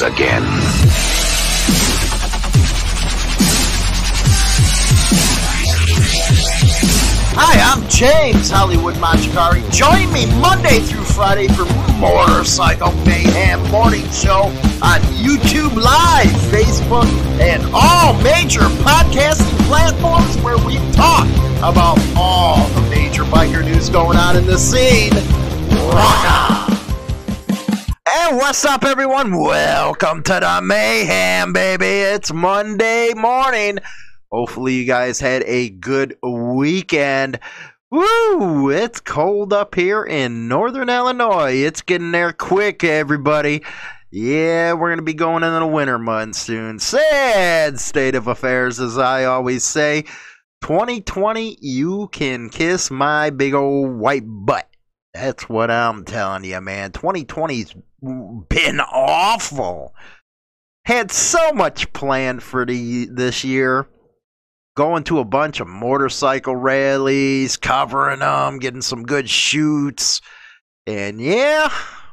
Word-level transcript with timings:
again. 0.00 0.42
Hi, 7.34 7.60
I'm 7.60 7.86
James 7.88 8.48
Hollywood 8.50 8.94
Machikari. 8.94 9.60
Join 9.70 10.10
me 10.12 10.26
Monday 10.40 10.80
through 10.80 11.04
Friday 11.04 11.48
for 11.48 11.66
Motorcycle 11.98 12.92
Mayhem 13.04 13.60
Morning 13.70 14.08
Show 14.10 14.44
on 14.80 15.00
YouTube 15.20 15.74
Live, 15.74 16.30
Facebook, 16.48 17.06
and 17.38 17.62
all 17.74 18.14
major 18.22 18.60
podcasting 18.80 19.58
platforms 19.66 20.36
where 20.38 20.58
we 20.64 20.76
talk 20.92 21.28
about 21.58 21.98
all 22.16 22.66
the 22.68 22.80
major 22.88 23.24
biker 23.24 23.62
news 23.62 23.90
going 23.90 24.16
on 24.16 24.36
in 24.36 24.46
the 24.46 24.58
scene. 24.58 25.12
Rock 25.92 26.60
on! 26.60 26.71
And 28.14 28.36
what's 28.36 28.62
up, 28.66 28.84
everyone? 28.84 29.38
Welcome 29.38 30.22
to 30.24 30.34
the 30.34 30.60
Mayhem, 30.62 31.54
baby. 31.54 31.86
It's 31.86 32.30
Monday 32.30 33.14
morning. 33.14 33.78
Hopefully, 34.30 34.74
you 34.74 34.84
guys 34.84 35.18
had 35.18 35.42
a 35.46 35.70
good 35.70 36.18
weekend. 36.22 37.40
Woo! 37.90 38.68
It's 38.68 39.00
cold 39.00 39.54
up 39.54 39.74
here 39.74 40.04
in 40.04 40.46
northern 40.46 40.90
Illinois. 40.90 41.54
It's 41.54 41.80
getting 41.80 42.12
there 42.12 42.34
quick, 42.34 42.84
everybody. 42.84 43.62
Yeah, 44.10 44.74
we're 44.74 44.90
going 44.90 44.98
to 44.98 45.02
be 45.04 45.14
going 45.14 45.42
into 45.42 45.60
the 45.60 45.66
winter 45.66 45.98
months 45.98 46.38
soon. 46.38 46.80
Sad 46.80 47.80
state 47.80 48.14
of 48.14 48.26
affairs, 48.26 48.78
as 48.78 48.98
I 48.98 49.24
always 49.24 49.64
say. 49.64 50.02
2020, 50.60 51.56
you 51.62 52.08
can 52.12 52.50
kiss 52.50 52.90
my 52.90 53.30
big 53.30 53.54
old 53.54 53.98
white 53.98 54.24
butt. 54.26 54.68
That's 55.14 55.48
what 55.48 55.70
I'm 55.70 56.04
telling 56.04 56.44
you, 56.44 56.60
man. 56.60 56.92
2020's 56.92 57.74
been 58.48 58.80
awful. 58.80 59.94
Had 60.84 61.12
so 61.12 61.52
much 61.52 61.92
planned 61.92 62.42
for 62.42 62.66
the 62.66 63.06
this 63.06 63.44
year 63.44 63.88
going 64.74 65.04
to 65.04 65.18
a 65.18 65.24
bunch 65.24 65.60
of 65.60 65.68
motorcycle 65.68 66.56
rallies, 66.56 67.56
covering 67.56 68.20
them, 68.20 68.58
getting 68.58 68.82
some 68.82 69.04
good 69.04 69.28
shoots. 69.28 70.20
And 70.86 71.20
yeah, 71.20 71.70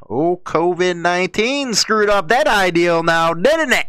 oh, 0.09 0.41
COVID 0.43 0.97
19 0.97 1.73
screwed 1.73 2.09
up 2.09 2.27
that 2.27 2.47
ideal 2.47 3.01
now, 3.03 3.33
didn't 3.33 3.73
it? 3.73 3.87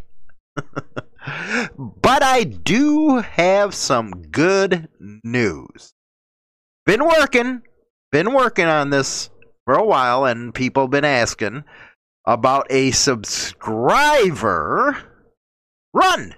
but 1.77 2.23
I 2.23 2.45
do 2.45 3.19
have 3.19 3.75
some 3.75 4.23
good 4.31 4.89
news. 5.23 5.93
Been 6.87 7.05
working, 7.05 7.63
been 8.13 8.33
working 8.33 8.67
on 8.67 8.91
this 8.91 9.31
for 9.65 9.75
a 9.75 9.85
while, 9.85 10.25
and 10.25 10.55
people 10.55 10.89
been 10.89 11.05
asking 11.05 11.65
about 12.27 12.67
a 12.71 12.91
subscriber 12.91 14.97
run. 15.93 16.35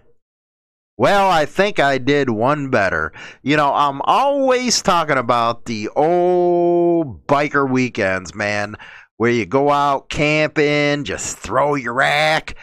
Well, 0.99 1.31
I 1.31 1.47
think 1.47 1.81
I 1.81 1.99
did 1.99 2.31
one 2.31 2.71
better. 2.71 3.13
You 3.43 3.57
know, 3.57 3.73
I'm 3.73 4.01
always 4.03 4.83
talking 4.83 5.17
about 5.17 5.65
the 5.65 5.89
old 5.89 7.27
biker 7.27 7.69
weekends, 7.69 8.35
man, 8.35 8.77
where 9.17 9.31
you 9.31 9.47
go 9.47 9.71
out 9.71 10.11
camping, 10.11 11.05
just 11.05 11.39
throw 11.39 11.75
your 11.75 11.95
rack, 11.95 12.57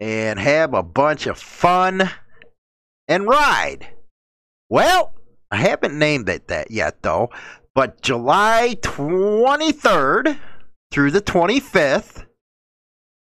and 0.00 0.38
have 0.38 0.74
a 0.74 0.82
bunch 0.82 1.26
of 1.26 1.38
fun 1.38 2.10
and 3.08 3.26
ride. 3.26 3.88
Well, 4.68 5.14
I 5.50 5.56
haven't 5.56 5.98
named 5.98 6.28
it 6.28 6.48
that 6.48 6.70
yet, 6.70 7.02
though, 7.02 7.30
but 7.76 8.02
July 8.02 8.76
23rd 8.80 10.38
through 10.90 11.10
the 11.12 11.20
25th 11.20 12.26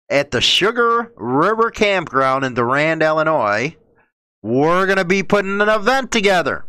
at 0.08 0.30
the 0.30 0.40
Sugar 0.40 1.12
River 1.16 1.70
Campground 1.70 2.46
in 2.46 2.54
Durand, 2.54 3.02
Illinois 3.02 3.76
we're 4.42 4.86
going 4.86 4.98
to 4.98 5.04
be 5.04 5.22
putting 5.22 5.60
an 5.60 5.68
event 5.68 6.12
together. 6.12 6.64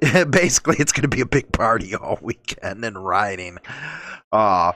Basically, 0.30 0.76
it's 0.78 0.92
going 0.92 1.02
to 1.02 1.08
be 1.08 1.20
a 1.20 1.26
big 1.26 1.52
party 1.52 1.94
all 1.94 2.18
weekend 2.22 2.84
and 2.84 3.04
riding. 3.04 3.58
Uh, 4.32 4.72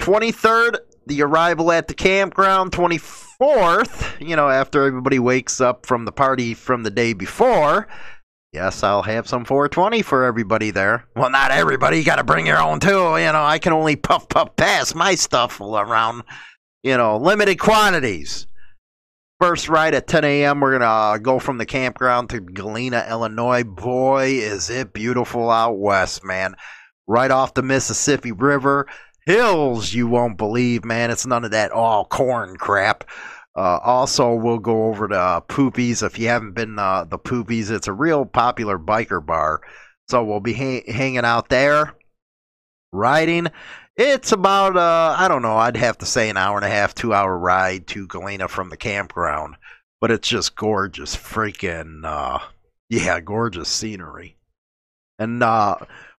23rd, 0.00 0.78
the 1.06 1.22
arrival 1.22 1.72
at 1.72 1.88
the 1.88 1.94
campground. 1.94 2.72
24th, 2.72 4.26
you 4.26 4.36
know, 4.36 4.48
after 4.48 4.86
everybody 4.86 5.18
wakes 5.18 5.60
up 5.60 5.86
from 5.86 6.04
the 6.04 6.12
party 6.12 6.54
from 6.54 6.82
the 6.82 6.90
day 6.90 7.12
before. 7.12 7.86
Yes, 8.56 8.82
I'll 8.82 9.02
have 9.02 9.28
some 9.28 9.44
420 9.44 10.00
for 10.00 10.24
everybody 10.24 10.70
there. 10.70 11.04
Well, 11.14 11.28
not 11.28 11.50
everybody. 11.50 11.98
You 11.98 12.04
got 12.04 12.16
to 12.16 12.24
bring 12.24 12.46
your 12.46 12.58
own 12.58 12.80
too. 12.80 12.88
You 12.88 13.30
know, 13.30 13.44
I 13.44 13.58
can 13.58 13.74
only 13.74 13.96
puff 13.96 14.30
puff 14.30 14.56
pass 14.56 14.94
my 14.94 15.14
stuff 15.14 15.60
around. 15.60 16.22
You 16.82 16.96
know, 16.96 17.18
limited 17.18 17.58
quantities. 17.58 18.46
First 19.38 19.68
ride 19.68 19.92
at 19.92 20.06
10 20.06 20.24
a.m. 20.24 20.60
We're 20.60 20.72
gonna 20.72 20.86
uh, 20.86 21.18
go 21.18 21.38
from 21.38 21.58
the 21.58 21.66
campground 21.66 22.30
to 22.30 22.40
Galena, 22.40 23.06
Illinois. 23.10 23.62
Boy, 23.62 24.38
is 24.38 24.70
it 24.70 24.94
beautiful 24.94 25.50
out 25.50 25.78
west, 25.78 26.24
man! 26.24 26.54
Right 27.06 27.30
off 27.30 27.52
the 27.52 27.62
Mississippi 27.62 28.32
River, 28.32 28.86
hills 29.26 29.92
you 29.92 30.06
won't 30.06 30.38
believe, 30.38 30.82
man. 30.82 31.10
It's 31.10 31.26
none 31.26 31.44
of 31.44 31.50
that 31.50 31.72
all 31.72 32.06
corn 32.06 32.56
crap. 32.56 33.04
Uh, 33.56 33.80
also, 33.82 34.34
we'll 34.34 34.58
go 34.58 34.86
over 34.86 35.08
to 35.08 35.18
uh, 35.18 35.40
Poopy's. 35.40 36.02
If 36.02 36.18
you 36.18 36.28
haven't 36.28 36.52
been 36.52 36.78
uh, 36.78 37.04
the 37.04 37.18
Poopy's, 37.18 37.70
it's 37.70 37.88
a 37.88 37.92
real 37.92 38.26
popular 38.26 38.78
biker 38.78 39.24
bar. 39.24 39.62
So 40.08 40.22
we'll 40.22 40.40
be 40.40 40.52
ha- 40.52 40.92
hanging 40.92 41.24
out 41.24 41.48
there, 41.48 41.94
riding, 42.92 43.48
it's 43.96 44.32
about 44.32 44.76
uh 44.76 45.16
I 45.18 45.26
don't 45.26 45.40
know, 45.40 45.56
I'd 45.56 45.76
have 45.78 45.96
to 45.98 46.06
say 46.06 46.28
an 46.28 46.36
hour 46.36 46.56
and 46.56 46.66
a 46.66 46.68
half, 46.68 46.94
two 46.94 47.14
hour 47.14 47.36
ride 47.36 47.86
to 47.88 48.06
Galena 48.06 48.46
from 48.46 48.68
the 48.68 48.76
campground. 48.76 49.56
But 50.00 50.10
it's 50.10 50.28
just 50.28 50.54
gorgeous 50.54 51.16
freaking 51.16 52.04
uh 52.04 52.38
yeah, 52.90 53.20
gorgeous 53.20 53.70
scenery. 53.70 54.36
And 55.18 55.42
uh 55.42 55.76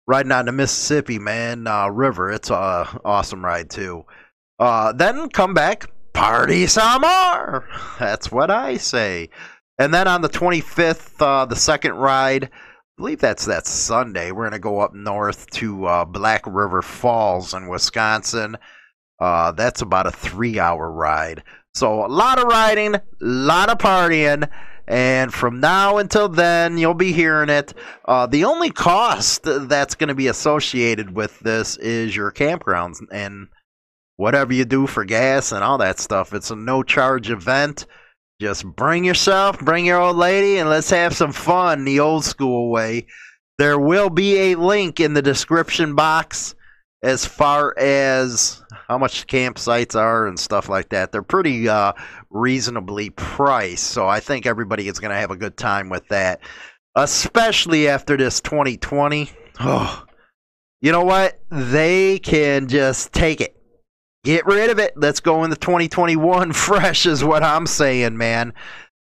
riding 0.07 0.33
on 0.33 0.47
the 0.47 0.53
Mississippi, 0.53 1.19
man, 1.19 1.65
river, 1.93 2.33
it's 2.33 2.49
a 2.49 2.99
awesome 3.05 3.45
ride 3.45 3.69
too. 3.69 4.07
Then 4.59 5.29
come 5.29 5.53
back, 5.53 5.91
party 6.17 6.67
some 6.67 7.03
more. 7.03 7.69
That's 7.99 8.33
what 8.33 8.51
I 8.51 8.79
say. 8.79 9.29
And 9.79 9.93
then 9.93 10.09
on 10.09 10.23
the 10.23 10.31
25th, 10.31 11.21
uh, 11.21 11.45
the 11.45 11.57
second 11.57 11.93
ride, 11.95 12.45
I 12.45 12.49
believe 12.97 13.21
that's 13.21 13.45
that 13.45 13.67
Sunday. 13.67 14.33
We're 14.33 14.45
going 14.45 14.53
to 14.53 14.59
go 14.59 14.81
up 14.81 14.95
north 14.95 15.51
to 15.51 15.85
uh, 15.85 16.05
Black 16.07 16.47
River 16.47 16.81
Falls 16.81 17.53
in 17.53 17.69
Wisconsin. 17.69 18.57
Uh, 19.21 19.53
that's 19.53 19.83
about 19.83 20.07
a 20.07 20.11
three 20.11 20.59
hour 20.59 20.91
ride. 20.91 21.43
So 21.75 22.07
a 22.07 22.09
lot 22.09 22.39
of 22.39 22.45
riding, 22.47 22.95
a 22.95 23.03
lot 23.21 23.69
of 23.69 23.77
partying. 23.77 24.49
And 24.89 25.35
from 25.35 25.61
now 25.61 25.99
until 25.99 26.31
then, 26.31 26.79
you'll 26.79 26.95
be 26.95 27.13
hearing 27.13 27.51
it. 27.51 27.75
Uh, 28.07 28.27
the 28.27 28.45
only 28.45 28.71
cost 28.71 29.43
that's 29.43 29.95
going 29.95 30.09
to 30.09 30.15
be 30.15 30.29
associated 30.29 31.15
with 31.15 31.39
this 31.41 31.77
is 31.77 32.17
your 32.17 32.33
campgrounds 32.33 33.05
and 33.13 33.49
whatever 34.17 34.53
you 34.53 34.65
do 34.65 34.87
for 34.87 35.05
gas 35.05 35.53
and 35.53 35.63
all 35.63 35.79
that 35.79 35.99
stuff. 35.99 36.33
It's 36.33 36.51
a 36.51 36.57
no 36.57 36.83
charge 36.83 37.31
event. 37.31 37.87
Just 38.41 38.67
bring 38.67 39.05
yourself, 39.05 39.59
bring 39.61 39.87
your 39.87 40.01
old 40.01 40.17
lady, 40.17 40.59
and 40.59 40.69
let's 40.69 40.91
have 40.91 41.15
some 41.15 41.33
fun 41.33 41.85
the 41.85 42.01
old 42.01 42.25
school 42.25 42.71
way. 42.71 43.07
There 43.59 43.79
will 43.79 44.11
be 44.11 44.37
a 44.37 44.55
link 44.57 45.01
in 45.01 45.15
the 45.15 45.23
description 45.23 45.95
box 45.95 46.55
as 47.03 47.25
far 47.25 47.75
as 47.79 48.63
how 48.89 48.99
much 48.99 49.27
campsites 49.27 49.95
are 49.95 50.27
and 50.27 50.39
stuff 50.39 50.69
like 50.69 50.91
that. 50.91 51.13
They're 51.13 51.23
pretty 51.23 51.69
uh, 51.69 51.95
reasonably 52.31 53.11
priced, 53.11 53.85
so 53.85 54.07
I 54.07 54.21
think 54.21 54.45
everybody 54.45 54.89
is 54.89 54.99
going 54.99 55.13
to 55.13 55.21
have 55.21 55.31
a 55.31 55.37
good 55.37 55.57
time 55.57 55.89
with 55.89 56.07
that, 56.09 56.41
especially 56.95 57.89
after 57.89 58.19
this 58.19 58.41
2020. 58.43 59.31
Oh, 59.61 60.05
you 60.83 60.93
know 60.93 61.05
what? 61.05 61.41
They 61.51 62.19
can 62.19 62.69
just 62.69 63.15
take 63.15 63.41
it. 63.41 63.56
Get 64.27 64.45
rid 64.45 64.71
of 64.71 64.81
it. 64.81 64.95
Let's 64.97 65.21
go 65.21 65.45
into 65.45 65.55
2021 65.55 66.53
fresh, 66.53 67.07
is 67.07 67.23
what 67.23 67.45
I'm 67.45 67.65
saying, 67.65 68.17
man. 68.17 68.55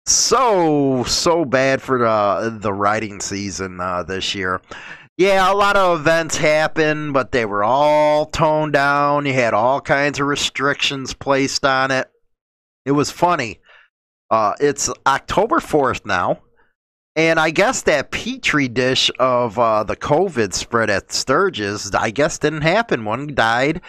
So, 0.06 1.04
so 1.04 1.44
bad 1.44 1.82
for 1.82 1.98
the, 1.98 2.56
the 2.58 2.72
riding 2.72 3.20
season 3.20 3.78
uh, 3.78 4.04
this 4.04 4.34
year. 4.34 4.62
Yeah, 5.18 5.52
a 5.52 5.54
lot 5.54 5.76
of 5.76 6.00
events 6.00 6.38
happened, 6.38 7.12
but 7.12 7.30
they 7.30 7.44
were 7.44 7.62
all 7.62 8.24
toned 8.24 8.72
down. 8.72 9.26
You 9.26 9.34
had 9.34 9.52
all 9.52 9.82
kinds 9.82 10.18
of 10.18 10.28
restrictions 10.28 11.12
placed 11.12 11.66
on 11.66 11.90
it. 11.90 12.10
It 12.86 12.92
was 12.92 13.10
funny. 13.10 13.60
Uh, 14.30 14.54
it's 14.60 14.88
October 15.06 15.60
4th 15.60 16.06
now. 16.06 16.40
And 17.16 17.38
I 17.38 17.50
guess 17.50 17.82
that 17.82 18.12
petri 18.12 18.66
dish 18.66 19.10
of 19.18 19.58
uh, 19.58 19.84
the 19.84 19.94
COVID 19.94 20.54
spread 20.54 20.88
at 20.88 21.12
Sturgis, 21.12 21.94
I 21.94 22.08
guess 22.08 22.38
didn't 22.38 22.62
happen. 22.62 23.04
One 23.04 23.34
died 23.34 23.82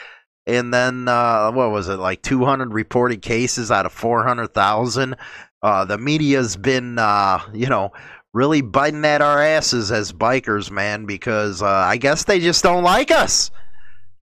and 0.48 0.74
then 0.74 1.07
uh, 1.07 1.51
what 1.51 1.72
was 1.72 1.90
it 1.90 1.98
like 1.98 2.22
200 2.22 2.74
reported 2.74 3.22
cases 3.22 3.72
out 3.72 3.86
of 3.86 3.94
400,000 3.94 5.16
uh, 5.62 5.86
the 5.86 5.98
media's 5.98 6.56
been 6.57 7.00
uh, 7.00 7.40
you 7.54 7.68
know 7.68 7.92
really 8.34 8.62
biting 8.62 9.06
at 9.06 9.22
our 9.22 9.42
asses 9.42 9.92
as 9.92 10.12
bikers 10.12 10.72
man 10.72 11.06
because 11.06 11.62
uh, 11.62 11.68
I 11.68 11.98
guess 11.98 12.25
they 12.25 12.40
just 12.40 12.63
don't 12.63 12.84
like 12.84 13.12
us 13.12 13.51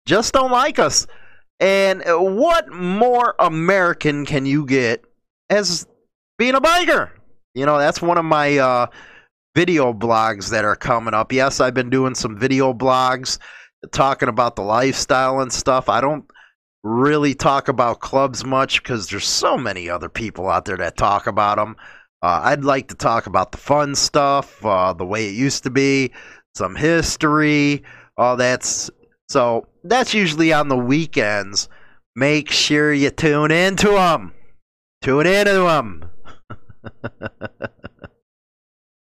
just 0.05 0.33
don't 0.33 0.51
like 0.51 0.79
us 0.79 1.05
And 1.59 2.03
what 2.05 2.71
more 2.71 3.35
American 3.39 4.25
can 4.25 4.45
you 4.45 4.65
get 4.65 5.03
as 5.49 5.87
being 6.37 6.55
a 6.55 6.61
biker? 6.61 7.11
You 7.53 7.65
know, 7.65 7.77
that's 7.77 8.01
one 8.01 8.17
of 8.17 8.25
my 8.25 8.57
uh, 8.57 8.87
video 9.55 9.91
blogs 9.91 10.51
that 10.51 10.63
are 10.65 10.77
coming 10.77 11.13
up. 11.13 11.33
Yes, 11.33 11.59
I've 11.59 11.73
been 11.73 11.89
doing 11.89 12.15
some 12.15 12.39
video 12.39 12.73
blogs 12.73 13.39
talking 13.91 14.29
about 14.29 14.55
the 14.55 14.61
lifestyle 14.61 15.39
and 15.39 15.51
stuff. 15.51 15.89
I 15.89 16.01
don't 16.01 16.29
really 16.83 17.33
talk 17.33 17.67
about 17.67 17.99
clubs 17.99 18.45
much 18.45 18.81
because 18.81 19.09
there's 19.09 19.27
so 19.27 19.57
many 19.57 19.89
other 19.89 20.09
people 20.09 20.47
out 20.49 20.65
there 20.65 20.77
that 20.77 20.97
talk 20.97 21.27
about 21.27 21.57
them. 21.57 21.75
Uh, 22.21 22.41
I'd 22.43 22.65
like 22.65 22.89
to 22.89 22.95
talk 22.95 23.27
about 23.27 23.51
the 23.51 23.57
fun 23.57 23.95
stuff, 23.95 24.65
uh, 24.65 24.93
the 24.93 25.05
way 25.05 25.27
it 25.27 25.35
used 25.35 25.63
to 25.63 25.69
be, 25.69 26.11
some 26.55 26.75
history, 26.75 27.83
all 28.17 28.35
that's 28.35 28.89
so 29.29 29.67
that's 29.83 30.13
usually 30.13 30.51
on 30.51 30.67
the 30.67 30.77
weekends. 30.77 31.69
Make 32.15 32.51
sure 32.51 32.91
you 32.91 33.11
tune 33.11 33.51
into 33.51 33.89
them. 33.89 34.33
Tune 35.01 35.27
into 35.27 35.51
them. 35.51 36.09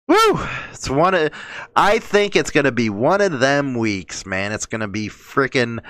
Woo! 0.09 0.39
It's 0.71 0.89
one 0.89 1.15
of. 1.15 1.31
I 1.75 1.99
think 1.99 2.37
it's 2.37 2.51
gonna 2.51 2.73
be 2.73 2.91
one 2.91 3.21
of 3.21 3.41
them 3.41 3.75
weeks, 3.75 4.25
man. 4.25 4.53
It's 4.53 4.67
gonna 4.67 4.89
be 4.89 5.09
freaking 5.09 5.81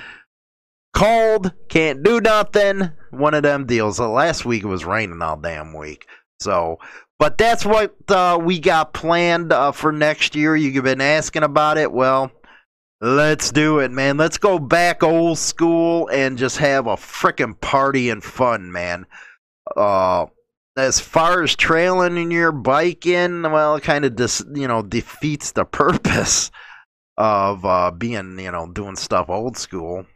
cold. 0.94 1.52
Can't 1.68 2.02
do 2.02 2.20
nothing. 2.20 2.90
One 3.10 3.34
of 3.34 3.42
them 3.42 3.66
deals. 3.66 3.98
The 3.98 4.08
last 4.08 4.44
week 4.44 4.62
it 4.62 4.68
was 4.68 4.84
raining 4.84 5.22
all 5.22 5.36
damn 5.36 5.74
week. 5.74 6.06
So, 6.40 6.78
but 7.18 7.36
that's 7.38 7.64
what 7.64 7.94
uh, 8.08 8.38
we 8.40 8.58
got 8.58 8.94
planned 8.94 9.52
uh, 9.52 9.72
for 9.72 9.92
next 9.92 10.34
year. 10.34 10.56
You've 10.56 10.84
been 10.84 11.00
asking 11.00 11.42
about 11.42 11.78
it. 11.78 11.92
Well, 11.92 12.30
Let's 13.00 13.52
do 13.52 13.80
it, 13.80 13.90
man. 13.90 14.16
Let's 14.16 14.38
go 14.38 14.58
back 14.58 15.02
old 15.02 15.36
school 15.36 16.08
and 16.08 16.38
just 16.38 16.56
have 16.58 16.86
a 16.86 16.96
freaking 16.96 17.60
party 17.60 18.08
and 18.08 18.24
fun, 18.24 18.72
man. 18.72 19.04
Uh, 19.76 20.26
as 20.76 21.00
far 21.00 21.42
as 21.42 21.56
trailing 21.56 22.16
in 22.16 22.30
your 22.30 22.52
bike 22.52 23.06
in, 23.06 23.42
well, 23.42 23.76
it 23.76 23.82
kind 23.82 24.04
of 24.04 24.16
dis, 24.16 24.44
you 24.54 24.68
know 24.68 24.82
defeats 24.82 25.52
the 25.52 25.64
purpose 25.64 26.50
of 27.16 27.64
uh, 27.64 27.90
being, 27.90 28.38
you 28.38 28.50
know, 28.50 28.70
doing 28.70 28.96
stuff 28.96 29.30
old 29.30 29.56
school. 29.56 30.06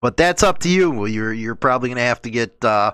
But 0.00 0.16
that's 0.16 0.42
up 0.42 0.58
to 0.60 0.68
you. 0.68 0.90
Well 0.90 1.08
you're 1.08 1.32
you're 1.32 1.54
probably 1.56 1.90
gonna 1.90 2.00
have 2.02 2.22
to 2.22 2.30
get 2.30 2.64
uh, 2.64 2.92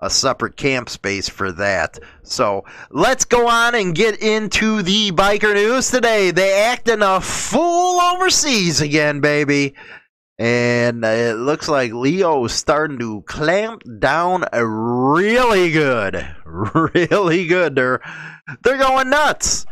a 0.00 0.10
separate 0.10 0.56
camp 0.56 0.88
space 0.88 1.28
for 1.28 1.52
that. 1.52 1.98
So 2.22 2.64
let's 2.90 3.24
go 3.24 3.48
on 3.48 3.74
and 3.74 3.94
get 3.94 4.22
into 4.22 4.82
the 4.82 5.10
biker 5.12 5.54
news 5.54 5.90
today. 5.90 6.30
They 6.30 6.52
acting 6.64 7.02
a 7.02 7.20
fool 7.20 8.00
overseas 8.00 8.80
again, 8.80 9.20
baby. 9.20 9.74
And 10.38 11.02
it 11.02 11.38
looks 11.38 11.66
like 11.66 11.92
Leo's 11.92 12.52
starting 12.52 12.98
to 12.98 13.22
clamp 13.22 13.82
down 13.98 14.44
really 14.52 15.70
good. 15.70 16.26
Really 16.48 17.46
good. 17.46 17.74
They're 17.74 18.00
they're 18.62 18.78
going 18.78 19.10
nuts. 19.10 19.66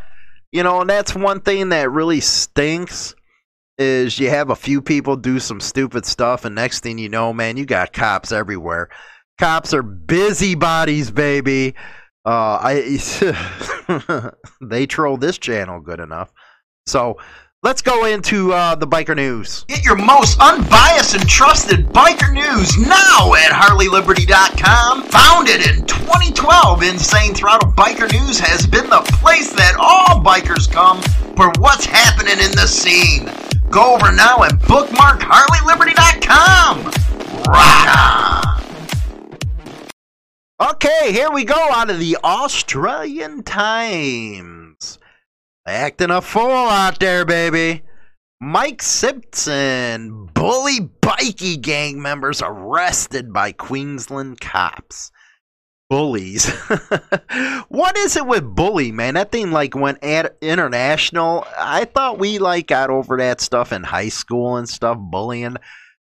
You 0.52 0.62
know, 0.62 0.82
and 0.82 0.90
that's 0.90 1.14
one 1.14 1.40
thing 1.40 1.70
that 1.70 1.90
really 1.90 2.20
stinks 2.20 3.14
is 3.78 4.18
you 4.18 4.28
have 4.28 4.50
a 4.50 4.56
few 4.56 4.82
people 4.82 5.16
do 5.16 5.40
some 5.40 5.60
stupid 5.60 6.04
stuff 6.04 6.44
and 6.44 6.54
next 6.54 6.80
thing 6.80 6.98
you 6.98 7.08
know, 7.08 7.32
man, 7.32 7.56
you 7.56 7.64
got 7.64 7.92
cops 7.92 8.32
everywhere. 8.32 8.88
Cops 9.38 9.72
are 9.74 9.82
busybodies, 9.82 11.10
baby. 11.10 11.74
Uh, 12.24 12.58
I 12.60 14.30
they 14.60 14.86
troll 14.86 15.16
this 15.16 15.38
channel 15.38 15.80
good 15.80 16.00
enough. 16.00 16.32
So 16.86 17.18
let's 17.64 17.80
go 17.80 18.04
into 18.04 18.52
uh, 18.52 18.74
the 18.74 18.86
biker 18.86 19.16
news. 19.16 19.64
Get 19.66 19.84
your 19.84 19.96
most 19.96 20.38
unbiased 20.38 21.14
and 21.14 21.26
trusted 21.26 21.86
biker 21.86 22.30
news 22.32 22.76
now 22.76 23.34
at 23.34 23.50
HarleyLiberty.com. 23.50 25.02
Founded 25.04 25.66
in 25.66 25.86
2012, 25.86 26.82
Insane 26.82 27.34
Throttle 27.34 27.72
Biker 27.72 28.12
News 28.12 28.38
has 28.38 28.66
been 28.66 28.88
the 28.90 29.00
place 29.20 29.52
that 29.54 29.76
all 29.80 30.22
bikers 30.22 30.70
come 30.70 31.00
for 31.34 31.50
what's 31.58 31.86
happening 31.86 32.38
in 32.44 32.50
the 32.52 32.66
scene. 32.68 33.30
Go 33.70 33.94
over 33.94 34.12
now 34.12 34.42
and 34.42 34.60
bookmark 34.60 35.20
HarleyLiberty.com. 35.20 36.84
Rock 37.48 37.88
on! 37.96 38.44
Okay, 40.60 41.12
here 41.12 41.30
we 41.32 41.44
go 41.44 41.56
out 41.72 41.90
of 41.90 41.98
the 41.98 42.18
Australian 42.22 43.42
Times. 43.42 44.63
Acting 45.66 46.10
a 46.10 46.20
fool 46.20 46.50
out 46.50 46.98
there, 47.00 47.24
baby. 47.24 47.82
Mike 48.40 48.82
Simpson, 48.82 50.26
bully 50.34 50.80
bikey 51.00 51.56
gang 51.56 52.02
members 52.02 52.42
arrested 52.42 53.32
by 53.32 53.52
Queensland 53.52 54.40
cops. 54.40 55.10
Bullies. 55.88 56.50
what 57.68 57.96
is 57.96 58.16
it 58.16 58.26
with 58.26 58.44
bully, 58.54 58.92
man? 58.92 59.14
That 59.14 59.32
thing 59.32 59.52
like 59.52 59.74
went 59.74 60.02
at 60.02 60.36
international. 60.40 61.46
I 61.58 61.84
thought 61.84 62.18
we 62.18 62.38
like 62.38 62.66
got 62.66 62.90
over 62.90 63.16
that 63.18 63.40
stuff 63.40 63.72
in 63.72 63.84
high 63.84 64.08
school 64.08 64.56
and 64.56 64.68
stuff, 64.68 64.98
bullying 64.98 65.56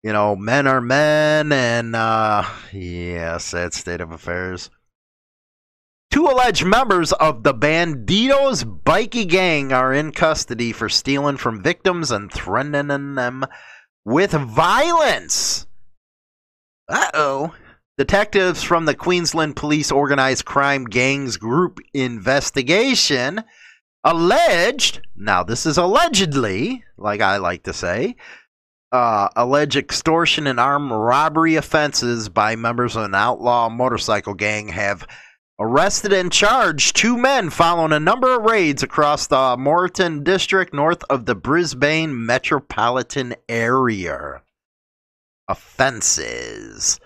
you 0.04 0.12
know, 0.12 0.36
men 0.36 0.66
are 0.66 0.82
men, 0.82 1.50
and 1.50 1.96
uh, 1.96 2.44
yeah, 2.72 3.38
sad 3.38 3.72
state 3.72 4.02
of 4.02 4.12
affairs. 4.12 4.68
Two 6.14 6.28
alleged 6.28 6.64
members 6.64 7.12
of 7.14 7.42
the 7.42 7.52
Bandidos 7.52 8.84
Bikey 8.84 9.24
Gang 9.24 9.72
are 9.72 9.92
in 9.92 10.12
custody 10.12 10.70
for 10.70 10.88
stealing 10.88 11.38
from 11.38 11.60
victims 11.60 12.12
and 12.12 12.32
threatening 12.32 13.16
them 13.16 13.44
with 14.04 14.30
violence. 14.30 15.66
Uh 16.88 17.10
oh. 17.14 17.54
Detectives 17.98 18.62
from 18.62 18.84
the 18.84 18.94
Queensland 18.94 19.56
Police 19.56 19.90
Organized 19.90 20.44
Crime 20.44 20.84
Gangs 20.84 21.36
Group 21.36 21.80
investigation 21.92 23.42
alleged, 24.04 25.04
now 25.16 25.42
this 25.42 25.66
is 25.66 25.78
allegedly, 25.78 26.84
like 26.96 27.22
I 27.22 27.38
like 27.38 27.64
to 27.64 27.72
say, 27.72 28.14
uh, 28.92 29.30
alleged 29.34 29.74
extortion 29.74 30.46
and 30.46 30.60
armed 30.60 30.92
robbery 30.92 31.56
offenses 31.56 32.28
by 32.28 32.54
members 32.54 32.94
of 32.94 33.02
an 33.02 33.16
outlaw 33.16 33.68
motorcycle 33.68 34.34
gang 34.34 34.68
have 34.68 35.08
arrested 35.58 36.12
and 36.12 36.32
charged 36.32 36.96
two 36.96 37.16
men 37.16 37.50
following 37.50 37.92
a 37.92 38.00
number 38.00 38.34
of 38.34 38.42
raids 38.42 38.82
across 38.82 39.26
the 39.26 39.56
Moreton 39.56 40.24
district 40.24 40.74
north 40.74 41.04
of 41.08 41.26
the 41.26 41.34
Brisbane 41.34 42.26
metropolitan 42.26 43.34
area. 43.48 44.42
Offenses. 45.48 46.98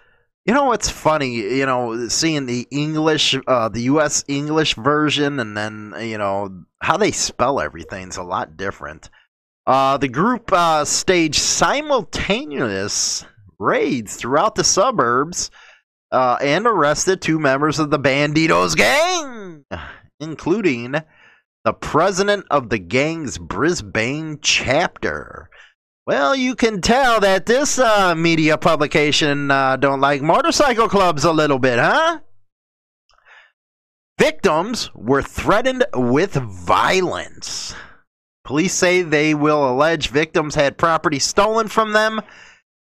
You 0.47 0.55
know 0.55 0.65
what's 0.65 0.89
funny? 0.89 1.35
You 1.35 1.67
know, 1.67 2.09
seeing 2.09 2.47
the 2.47 2.67
English, 2.71 3.37
uh, 3.47 3.69
the 3.69 3.83
U.S. 3.83 4.25
English 4.28 4.76
version, 4.76 5.40
and 5.40 5.55
then 5.55 5.95
you 6.00 6.17
know 6.17 6.64
how 6.81 6.97
they 6.97 7.11
spell 7.11 7.61
everything's 7.61 8.17
a 8.17 8.23
lot 8.23 8.57
different. 8.57 9.11
Uh, 9.67 9.99
the 9.99 10.09
group 10.09 10.50
uh, 10.50 10.87
staged 10.87 11.40
simultaneous 11.40 13.26
raids 13.59 14.17
throughout 14.17 14.55
the 14.55 14.64
suburbs 14.64 15.50
uh, 16.11 16.38
and 16.41 16.67
arrested 16.67 17.21
two 17.21 17.38
members 17.38 17.79
of 17.79 17.91
the 17.91 17.99
Bandidos 17.99 18.77
gang, 18.77 19.65
including 20.21 20.97
the 21.65 21.73
president 21.73 22.47
of 22.50 22.71
the 22.71 22.79
gang's 22.79 23.38
Brisbane 23.38 24.38
chapter. 24.41 25.50
Well, 26.07 26.35
you 26.35 26.55
can 26.55 26.81
tell 26.81 27.21
that 27.21 27.45
this 27.45 27.79
uh, 27.79 28.15
media 28.15 28.57
publication 28.57 29.50
uh, 29.50 29.77
don't 29.77 30.00
like 30.00 30.23
motorcycle 30.23 30.88
clubs 30.88 31.25
a 31.25 31.33
little 31.33 31.59
bit, 31.59 31.79
huh? 31.79 32.21
Victims 34.19 34.91
were 34.95 35.23
threatened 35.23 35.85
with 35.95 36.33
violence. 36.33 37.75
Police 38.45 38.73
say 38.73 39.03
they 39.03 39.35
will 39.35 39.71
allege 39.71 40.09
victims 40.09 40.55
had 40.55 40.79
property 40.79 41.19
stolen 41.19 41.69
from 41.69 41.93
them 41.93 42.23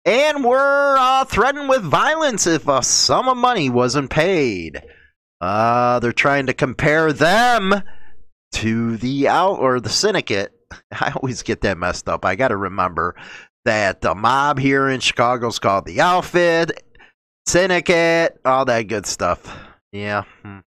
and 0.05 0.43
were 0.43 0.95
uh, 0.97 1.25
threatened 1.25 1.69
with 1.69 1.81
violence 1.81 2.45
if 2.47 2.67
a 2.67 2.83
sum 2.83 3.29
of 3.29 3.37
money 3.37 3.69
wasn't 3.69 4.09
paid. 4.09 4.81
Uh, 5.39 5.99
they're 5.99 6.11
trying 6.11 6.45
to 6.47 6.53
compare 6.53 7.13
them 7.13 7.83
to 8.53 8.97
the 8.97 9.27
out 9.27 9.59
or 9.59 9.79
the 9.79 9.89
syndicate. 9.89 10.53
I 10.91 11.13
always 11.15 11.43
get 11.43 11.61
that 11.61 11.77
messed 11.77 12.07
up. 12.07 12.25
I 12.25 12.35
got 12.35 12.49
to 12.49 12.57
remember 12.57 13.15
that 13.65 14.01
the 14.01 14.13
mob 14.15 14.59
here 14.59 14.89
in 14.89 14.99
Chicago 14.99 15.47
is 15.47 15.59
called 15.59 15.85
the 15.85 16.01
Outfit, 16.01 16.83
Syndicate, 17.45 18.39
all 18.45 18.65
that 18.65 18.83
good 18.83 19.05
stuff. 19.05 19.57
Yeah, 19.91 20.23
hmm. 20.43 20.59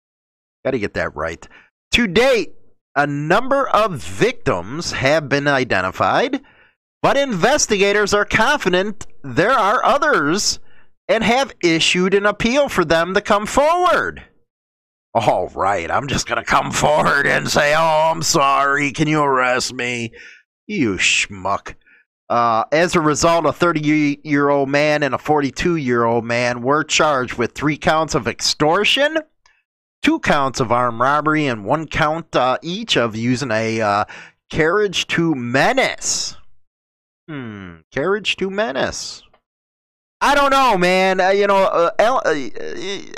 got 0.65 0.73
to 0.73 0.79
get 0.79 0.95
that 0.95 1.15
right. 1.17 1.47
To 1.93 2.07
date, 2.07 2.53
a 2.95 3.07
number 3.07 3.69
of 3.69 3.95
victims 3.95 4.93
have 4.93 5.29
been 5.29 5.49
identified, 5.49 6.41
but 7.03 7.17
investigators 7.17 8.15
are 8.15 8.25
confident 8.25 9.07
there 9.35 9.53
are 9.53 9.85
others 9.85 10.61
and 11.09 11.25
have 11.25 11.53
issued 11.63 12.15
an 12.15 12.27
appeal 12.27 12.69
for 12.69 12.85
them 12.85 13.15
to 13.15 13.21
come 13.21 13.47
forward. 13.47 14.23
All 15.15 15.49
right, 15.49 15.91
I'm 15.91 16.09
just 16.09 16.27
going 16.27 16.43
to 16.43 16.45
come 16.45 16.71
forward 16.71 17.27
and 17.27 17.49
say, 17.49 17.75
Oh, 17.75 18.11
I'm 18.13 18.23
sorry. 18.23 18.93
Can 18.93 19.09
you 19.09 19.23
arrest 19.23 19.73
me? 19.73 20.13
You 20.67 20.95
schmuck. 20.95 21.75
Uh, 22.29 22.65
as 22.73 22.97
a 22.97 23.01
result, 23.01 23.47
a 23.47 23.53
30 23.53 24.21
year 24.25 24.49
old 24.49 24.69
man 24.69 25.03
and 25.03 25.15
a 25.15 25.19
42 25.19 25.77
year 25.77 26.05
old 26.05 26.25
man 26.25 26.61
were 26.61 26.83
charged 26.83 27.35
with 27.35 27.53
three 27.53 27.79
counts 27.79 28.15
of 28.15 28.27
extortion, 28.27 29.19
two 30.03 30.19
counts 30.19 30.59
of 30.59 30.73
armed 30.73 31.01
robbery, 31.01 31.47
and 31.47 31.65
one 31.65 31.87
count 31.87 32.35
uh, 32.35 32.59
each 32.63 32.97
of 32.97 33.15
using 33.15 33.53
a 33.53 33.81
uh, 33.81 34.05
carriage 34.51 35.07
to 35.07 35.35
menace. 35.35 36.37
Hmm, 37.29 37.77
carriage 37.91 38.37
to 38.37 38.51
menace. 38.51 39.23
I 40.21 40.35
don't 40.35 40.51
know, 40.51 40.79
man. 40.79 41.21
Uh, 41.21 41.31
you 41.31 41.47
know, 41.47 41.57
uh, 41.57 41.91
El- 41.99 42.23
uh, 42.25 42.35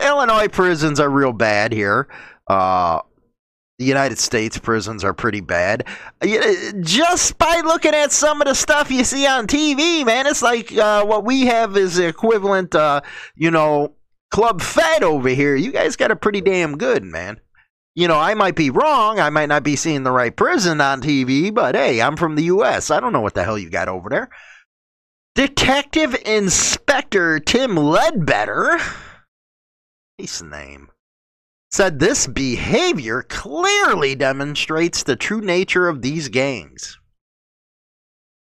Illinois 0.03 0.49
prisons 0.49 0.99
are 0.99 1.09
real 1.11 1.33
bad 1.33 1.73
here. 1.73 2.09
Uh, 2.49 3.00
the 3.79 3.85
United 3.85 4.19
States 4.19 4.59
prisons 4.59 5.05
are 5.05 5.15
pretty 5.15 5.41
bad. 5.41 5.87
Just 6.81 7.38
by 7.38 7.61
looking 7.65 7.95
at 7.95 8.11
some 8.11 8.41
of 8.43 8.49
the 8.49 8.55
stuff 8.55 8.91
you 8.91 9.05
see 9.05 9.27
on 9.27 9.47
TV, 9.47 10.05
man, 10.05 10.27
it's 10.27 10.43
like 10.43 10.77
uh, 10.77 11.05
what 11.05 11.25
we 11.25 11.47
have 11.47 11.77
is 11.77 11.99
equivalent, 11.99 12.75
uh, 12.75 13.00
you 13.37 13.53
know, 13.53 13.95
Club 14.33 14.61
Fed 14.61 15.05
over 15.05 15.29
here. 15.29 15.55
You 15.55 15.71
guys 15.71 15.95
got 15.95 16.11
it 16.11 16.21
pretty 16.21 16.41
damn 16.41 16.77
good, 16.77 17.05
man. 17.05 17.41
You 17.99 18.07
know, 18.07 18.21
I 18.21 18.35
might 18.35 18.55
be 18.55 18.71
wrong. 18.71 19.19
I 19.19 19.28
might 19.28 19.49
not 19.49 19.64
be 19.64 19.75
seeing 19.75 20.05
the 20.05 20.12
right 20.12 20.37
prison 20.37 20.81
on 20.81 21.02
TV, 21.02 21.52
but 21.52 21.75
hey, 21.75 22.00
I'm 22.00 22.17
from 22.17 22.37
the 22.37 22.45
U.S. 22.45 22.93
I 22.93 23.00
don't 23.00 23.12
know 23.12 23.21
what 23.21 23.35
the 23.35 23.43
hell 23.43 23.59
you 23.59 23.71
got 23.71 23.88
over 23.88 24.09
there. 24.09 24.31
Detective 25.35 26.17
Inspector 26.25 27.40
Tim 27.40 27.76
Ledbetter, 27.76 28.78
nice 30.17 30.40
name, 30.40 30.90
said 31.73 31.99
this 31.99 32.28
behavior 32.28 33.25
clearly 33.28 34.14
demonstrates 34.14 35.02
the 35.02 35.17
true 35.17 35.40
nature 35.40 35.88
of 35.88 36.00
these 36.00 36.28
gangs. 36.28 37.00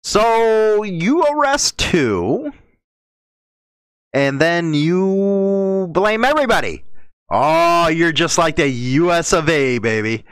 So 0.04 0.84
you 0.84 1.24
arrest 1.24 1.77
two, 1.77 2.51
and 4.12 4.42
then 4.42 4.74
you 4.74 5.88
blame 5.94 6.25
everybody. 6.25 6.84
Oh, 7.30 7.88
you're 7.88 8.14
just 8.14 8.38
like 8.38 8.56
the 8.56 8.70
US 8.70 9.34
of 9.34 9.50
A, 9.50 9.80
baby. 9.80 10.24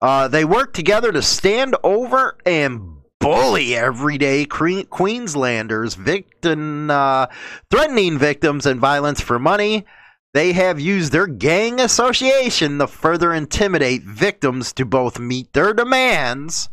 Uh, 0.00 0.28
they 0.28 0.44
work 0.44 0.74
together 0.74 1.12
to 1.12 1.22
stand 1.22 1.76
over 1.82 2.36
and 2.44 3.02
bully 3.20 3.74
everyday 3.74 4.44
Queenslanders, 4.44 5.94
victim, 5.94 6.90
uh, 6.90 7.26
threatening 7.70 8.18
victims 8.18 8.66
and 8.66 8.80
violence 8.80 9.20
for 9.20 9.38
money. 9.38 9.86
They 10.34 10.52
have 10.52 10.80
used 10.80 11.12
their 11.12 11.26
gang 11.26 11.78
association 11.80 12.78
to 12.78 12.86
further 12.86 13.32
intimidate 13.32 14.02
victims 14.02 14.72
to 14.74 14.84
both 14.84 15.18
meet 15.18 15.52
their 15.52 15.72
demands, 15.72 16.68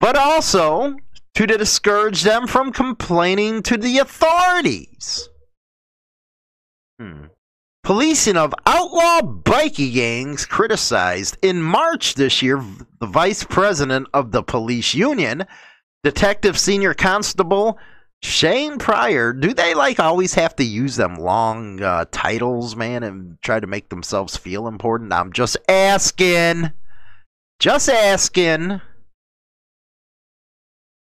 but 0.00 0.16
also 0.16 0.96
to 1.34 1.46
discourage 1.46 2.22
them 2.22 2.46
from 2.46 2.72
complaining 2.72 3.62
to 3.64 3.76
the 3.76 3.98
authorities. 3.98 5.28
Hmm. 6.98 7.26
Policing 7.86 8.36
of 8.36 8.52
outlaw 8.66 9.20
bikie 9.20 9.94
gangs 9.94 10.44
criticized 10.44 11.38
in 11.40 11.62
March 11.62 12.14
this 12.14 12.42
year 12.42 12.60
the 12.98 13.06
vice 13.06 13.44
president 13.44 14.08
of 14.12 14.32
the 14.32 14.42
police 14.42 14.92
union 14.92 15.46
Detective 16.02 16.58
Senior 16.58 16.94
Constable 16.94 17.78
Shane 18.24 18.78
Pryor, 18.78 19.32
do 19.32 19.54
they 19.54 19.72
like 19.74 20.00
always 20.00 20.34
have 20.34 20.56
to 20.56 20.64
use 20.64 20.96
them 20.96 21.14
long 21.14 21.80
uh, 21.80 22.06
titles, 22.10 22.74
man, 22.74 23.04
and 23.04 23.40
try 23.40 23.60
to 23.60 23.68
make 23.68 23.88
themselves 23.88 24.36
feel 24.36 24.66
important? 24.66 25.12
I'm 25.12 25.32
just 25.32 25.56
asking. 25.68 26.72
Just 27.60 27.88
asking. 27.88 28.80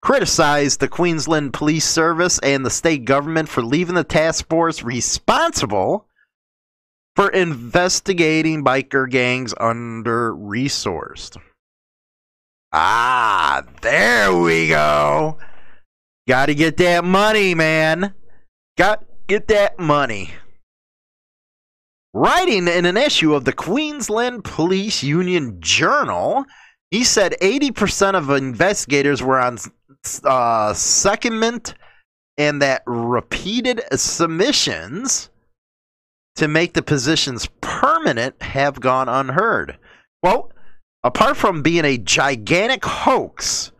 Criticized 0.01 0.79
the 0.79 0.87
Queensland 0.87 1.51
Police 1.51 1.83
Service 1.83 2.39
and 2.39 2.65
the 2.65 2.69
state 2.69 3.03
government 3.03 3.49
for 3.49 3.63
leaving 3.63 3.95
the 3.95 4.05
task 4.05 4.47
force 4.47 4.81
responsible 4.81 6.05
for 7.15 7.29
investigating 7.29 8.63
biker 8.63 9.09
gangs 9.09 9.53
under 9.59 10.33
resourced. 10.33 11.37
Ah, 12.71 13.63
there 13.81 14.35
we 14.35 14.67
go. 14.67 15.37
Got 16.27 16.47
to 16.47 16.55
get 16.55 16.77
that 16.77 17.03
money, 17.03 17.55
man. 17.55 18.13
Got 18.77 19.03
get 19.27 19.47
that 19.47 19.79
money. 19.79 20.31
Writing 22.13 22.67
in 22.67 22.85
an 22.85 22.97
issue 22.97 23.33
of 23.35 23.45
the 23.45 23.53
Queensland 23.53 24.43
Police 24.43 25.03
Union 25.03 25.57
Journal, 25.59 26.45
he 26.91 27.03
said 27.03 27.35
80% 27.41 28.15
of 28.15 28.29
investigators 28.31 29.21
were 29.21 29.39
on 29.39 29.57
uh, 30.23 30.73
secondment 30.73 31.73
and 32.37 32.61
that 32.61 32.83
repeated 32.85 33.81
submissions 33.93 35.29
to 36.39 36.47
make 36.47 36.73
the 36.73 36.81
positions 36.81 37.47
permanent 37.61 38.41
have 38.41 38.79
gone 38.79 39.07
unheard. 39.07 39.77
Quote, 40.23 40.53
Apart 41.03 41.37
from 41.37 41.61
being 41.61 41.85
a 41.85 41.97
gigantic 41.97 42.83
hoax 42.83 43.71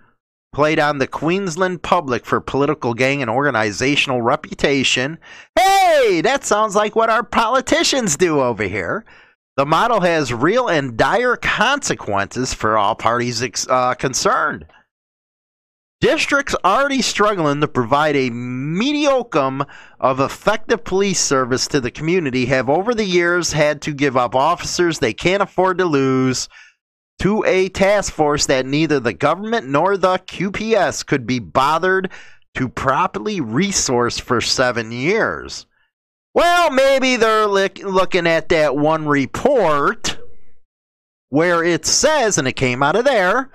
played 0.53 0.79
on 0.79 0.97
the 0.97 1.07
Queensland 1.07 1.81
public 1.81 2.25
for 2.25 2.39
political 2.39 2.93
gang 2.93 3.21
and 3.21 3.29
organizational 3.29 4.21
reputation, 4.21 5.17
hey, 5.57 6.21
that 6.21 6.45
sounds 6.45 6.75
like 6.75 6.95
what 6.95 7.09
our 7.09 7.23
politicians 7.23 8.15
do 8.15 8.39
over 8.39 8.63
here. 8.63 9.03
The 9.57 9.65
model 9.65 9.99
has 9.99 10.33
real 10.33 10.69
and 10.69 10.95
dire 10.95 11.35
consequences 11.35 12.53
for 12.53 12.77
all 12.77 12.95
parties 12.95 13.67
uh, 13.67 13.95
concerned. 13.95 14.65
Districts 16.01 16.55
already 16.63 17.01
struggling 17.01 17.59
to 17.59 17.67
provide 17.67 18.15
a 18.15 18.29
mediocre 18.29 19.65
of 19.99 20.21
effective 20.21 20.85
police 20.85 21.19
service 21.19 21.67
to 21.67 21.81
the 21.81 21.91
community 21.91 22.45
have 22.45 22.69
over 22.69 22.93
the 22.95 23.03
years 23.03 23.51
had 23.51 23.81
to 23.81 23.93
give 23.93 24.15
up 24.15 24.33
officers 24.33 24.99
they 24.99 25.13
can't 25.13 25.43
afford 25.43 25.77
to 25.77 25.85
lose 25.85 26.47
to 27.19 27.43
a 27.45 27.67
task 27.67 28.13
force 28.13 28.45
that 28.45 28.65
neither 28.65 29.01
the 29.01 29.11
government 29.11 29.67
nor 29.67 29.97
the 29.97 30.19
QPS 30.19 31.05
could 31.05 31.27
be 31.27 31.39
bothered 31.39 32.09
to 32.55 32.69
properly 32.69 33.41
resource 33.41 34.17
for 34.17 34.39
seven 34.39 34.93
years. 34.93 35.65
Well, 36.33 36.71
maybe 36.71 37.17
they're 37.17 37.45
looking 37.45 38.25
at 38.25 38.47
that 38.49 38.77
one 38.77 39.05
report 39.05 40.17
where 41.27 41.61
it 41.61 41.85
says, 41.85 42.37
and 42.37 42.47
it 42.47 42.53
came 42.53 42.81
out 42.81 42.95
of 42.95 43.03
there, 43.03 43.51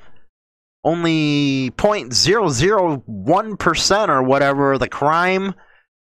only 0.85 1.71
0.001% 1.71 4.09
or 4.09 4.23
whatever 4.23 4.79
the 4.79 4.89
crime 4.89 5.55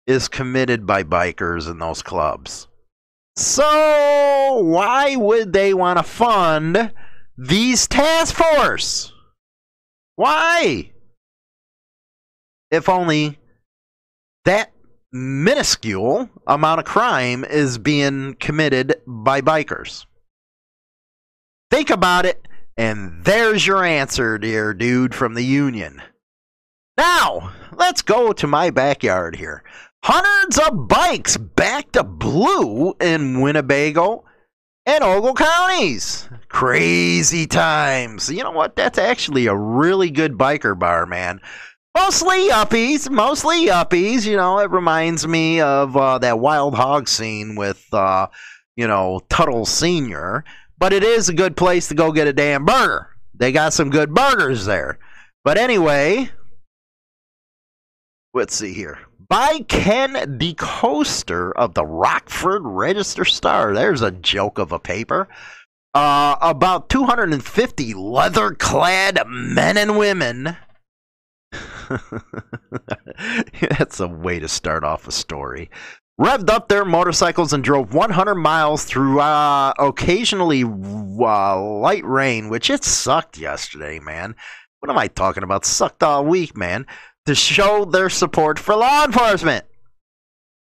is 0.08 0.28
committed 0.28 0.86
by 0.86 1.04
bikers 1.04 1.70
in 1.70 1.80
those 1.80 2.02
clubs. 2.02 2.68
So, 3.38 4.62
why 4.64 5.16
would 5.16 5.54
they 5.54 5.74
want 5.74 5.98
to 5.98 6.04
fund 6.04 6.92
these 7.38 7.88
task 7.88 8.36
force. 8.36 9.12
Why? 10.16 10.92
If 12.72 12.90
only 12.90 13.40
that 14.46 14.72
minuscule 15.12 16.30
amount 16.48 16.80
of 16.80 16.86
crime 16.86 17.46
is 17.46 17.78
being 17.78 18.36
committed 18.40 18.96
by 19.06 19.42
bikers. 19.42 20.06
Think 21.72 21.90
about 21.90 22.26
it, 22.26 22.48
and 22.78 23.24
there's 23.24 23.66
your 23.66 23.84
answer, 23.84 24.38
dear 24.38 24.74
dude 24.74 25.16
from 25.16 25.34
the 25.34 25.44
Union. 25.44 26.02
Now, 26.98 27.52
let's 27.76 28.02
go 28.02 28.34
to 28.34 28.48
my 28.48 28.70
backyard 28.70 29.36
here. 29.36 29.64
Hundreds 30.04 30.60
of 30.60 30.88
bikes 30.88 31.36
back 31.38 31.92
to 31.94 32.04
blue 32.04 32.94
in 33.02 33.42
Winnebago 33.42 34.24
and 34.86 35.04
Ogle 35.04 35.34
counties. 35.34 36.30
Crazy 36.48 37.48
times. 37.48 38.30
You 38.30 38.44
know 38.44 38.52
what? 38.52 38.76
That's 38.76 38.98
actually 38.98 39.48
a 39.48 39.56
really 39.56 40.12
good 40.12 40.34
biker 40.34 40.78
bar, 40.78 41.06
man. 41.06 41.42
Mostly 41.98 42.50
yuppies, 42.50 43.10
mostly 43.10 43.66
yuppies. 43.68 44.26
You 44.26 44.38
know, 44.38 44.60
it 44.60 44.70
reminds 44.70 45.28
me 45.28 45.62
of 45.62 45.98
uh, 45.98 46.20
that 46.20 46.40
wild 46.40 46.76
hog 46.76 47.08
scene 47.08 47.56
with, 47.56 47.86
uh, 47.94 48.28
you 48.76 48.88
know, 48.88 49.22
Tuttle 49.30 49.66
Sr. 49.66 50.44
But 50.78 50.94
it 50.94 51.04
is 51.04 51.30
a 51.30 51.34
good 51.34 51.56
place 51.56 51.88
to 51.88 51.96
go 51.96 52.12
get 52.12 52.28
a 52.28 52.34
damn 52.34 52.66
burger. 52.66 53.10
They 53.34 53.52
got 53.52 53.74
some 53.74 53.90
good 53.90 54.14
burgers 54.14 54.66
there. 54.66 55.00
But 55.44 55.58
anyway, 55.58 56.30
let's 58.34 58.56
see 58.56 58.74
here 58.74 59.00
by 59.28 59.60
Ken 59.68 60.14
DeCoster 60.38 61.52
of 61.56 61.74
the 61.74 61.86
Rockford 61.86 62.62
Register 62.64 63.26
Star. 63.26 63.74
There's 63.74 64.02
a 64.02 64.12
joke 64.12 64.58
of 64.60 64.72
a 64.72 64.80
paper. 64.80 65.28
Uh, 65.94 66.36
about 66.42 66.90
250 66.90 67.94
leather 67.94 68.52
clad 68.52 69.20
men 69.28 69.78
and 69.78 69.98
women. 69.98 70.58
That's 73.62 74.00
a 74.00 74.08
way 74.08 74.40
to 74.40 74.48
start 74.48 74.84
off 74.84 75.08
a 75.08 75.12
story. 75.12 75.70
Revved 76.20 76.50
up 76.50 76.70
their 76.70 76.86
motorcycles 76.86 77.52
and 77.52 77.64
drove 77.64 77.94
100 77.94 78.36
miles 78.36 78.86
through 78.86 79.20
uh, 79.20 79.74
occasionally 79.78 80.64
uh, 80.64 81.62
light 81.62 82.06
rain, 82.06 82.50
which 82.50 82.70
it 82.70 82.84
sucked 82.84 83.38
yesterday, 83.38 84.00
man. 84.00 84.36
What 84.80 84.90
am 84.90 84.98
I 84.98 85.08
talking 85.08 85.44
about? 85.44 85.66
Sucked 85.66 86.04
all 86.04 86.26
week, 86.26 86.56
man 86.56 86.86
to 87.26 87.36
show 87.36 87.86
their 87.86 88.10
support 88.10 88.60
for 88.60 88.76
law 88.76 89.06
enforcement. 89.06 89.66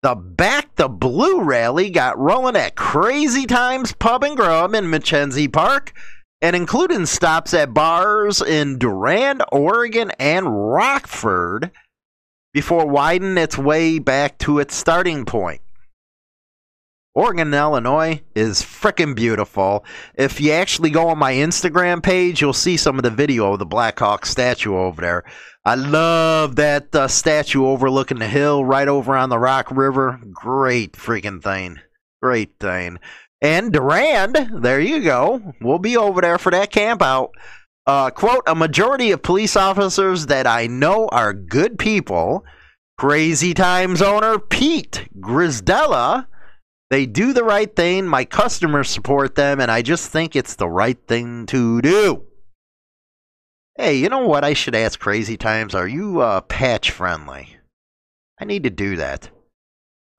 The 0.02 0.14
Back 0.14 0.76
the 0.76 0.88
Blue 0.88 1.42
rally 1.42 1.90
got 1.90 2.18
rolling 2.18 2.56
at 2.56 2.74
Crazy 2.74 3.46
Times 3.46 3.92
Pub 3.92 4.24
and 4.24 4.36
Grub 4.36 4.74
in 4.74 4.86
Machesney 4.86 5.50
Park 5.50 5.92
and 6.42 6.54
including 6.54 7.06
stops 7.06 7.54
at 7.54 7.72
bars 7.72 8.42
in 8.42 8.78
Durand, 8.78 9.42
Oregon, 9.50 10.10
and 10.18 10.72
Rockford 10.72 11.70
before 12.54 12.86
widening 12.86 13.36
its 13.36 13.58
way 13.58 13.98
back 13.98 14.38
to 14.38 14.60
its 14.60 14.74
starting 14.74 15.26
point. 15.26 15.60
Oregon, 17.16 17.52
Illinois 17.52 18.22
is 18.34 18.62
freaking 18.62 19.14
beautiful. 19.14 19.84
If 20.14 20.40
you 20.40 20.52
actually 20.52 20.90
go 20.90 21.08
on 21.08 21.18
my 21.18 21.34
Instagram 21.34 22.02
page, 22.02 22.40
you'll 22.40 22.52
see 22.52 22.76
some 22.76 22.96
of 22.96 23.04
the 23.04 23.10
video 23.10 23.52
of 23.52 23.58
the 23.58 23.66
Black 23.66 23.98
Hawk 23.98 24.24
statue 24.24 24.76
over 24.76 25.00
there. 25.00 25.24
I 25.64 25.76
love 25.76 26.56
that 26.56 26.94
uh, 26.94 27.06
statue 27.08 27.66
overlooking 27.66 28.18
the 28.18 28.28
hill 28.28 28.64
right 28.64 28.88
over 28.88 29.16
on 29.16 29.28
the 29.28 29.38
Rock 29.38 29.70
River. 29.70 30.20
Great 30.32 30.92
freaking 30.92 31.42
thing. 31.42 31.80
Great 32.20 32.58
thing. 32.58 32.98
And 33.40 33.72
Durand, 33.72 34.62
there 34.62 34.80
you 34.80 35.00
go. 35.00 35.54
We'll 35.60 35.78
be 35.78 35.96
over 35.96 36.20
there 36.20 36.38
for 36.38 36.50
that 36.50 36.72
camp 36.72 37.00
out. 37.02 37.30
Uh, 37.86 38.10
quote, 38.10 38.42
a 38.46 38.54
majority 38.54 39.10
of 39.10 39.22
police 39.22 39.56
officers 39.56 40.26
that 40.26 40.46
I 40.46 40.66
know 40.66 41.08
are 41.08 41.34
good 41.34 41.78
people. 41.78 42.44
Crazy 42.96 43.52
Times 43.54 44.00
owner 44.00 44.38
Pete 44.38 45.08
Grizdella 45.20 46.26
they 46.94 47.06
do 47.06 47.32
the 47.32 47.42
right 47.42 47.74
thing. 47.74 48.06
My 48.06 48.24
customers 48.24 48.88
support 48.88 49.34
them, 49.34 49.58
and 49.58 49.68
I 49.68 49.82
just 49.82 50.10
think 50.10 50.36
it's 50.36 50.54
the 50.54 50.68
right 50.68 50.98
thing 51.08 51.44
to 51.46 51.82
do. 51.82 52.22
Hey, 53.76 53.96
you 53.96 54.08
know 54.08 54.26
what? 54.28 54.44
I 54.44 54.52
should 54.52 54.76
ask 54.76 55.00
Crazy 55.00 55.36
Times. 55.36 55.74
Are 55.74 55.88
you 55.88 56.20
uh, 56.20 56.42
patch 56.42 56.92
friendly? 56.92 57.56
I 58.40 58.44
need 58.44 58.62
to 58.62 58.70
do 58.70 58.94
that. 58.94 59.28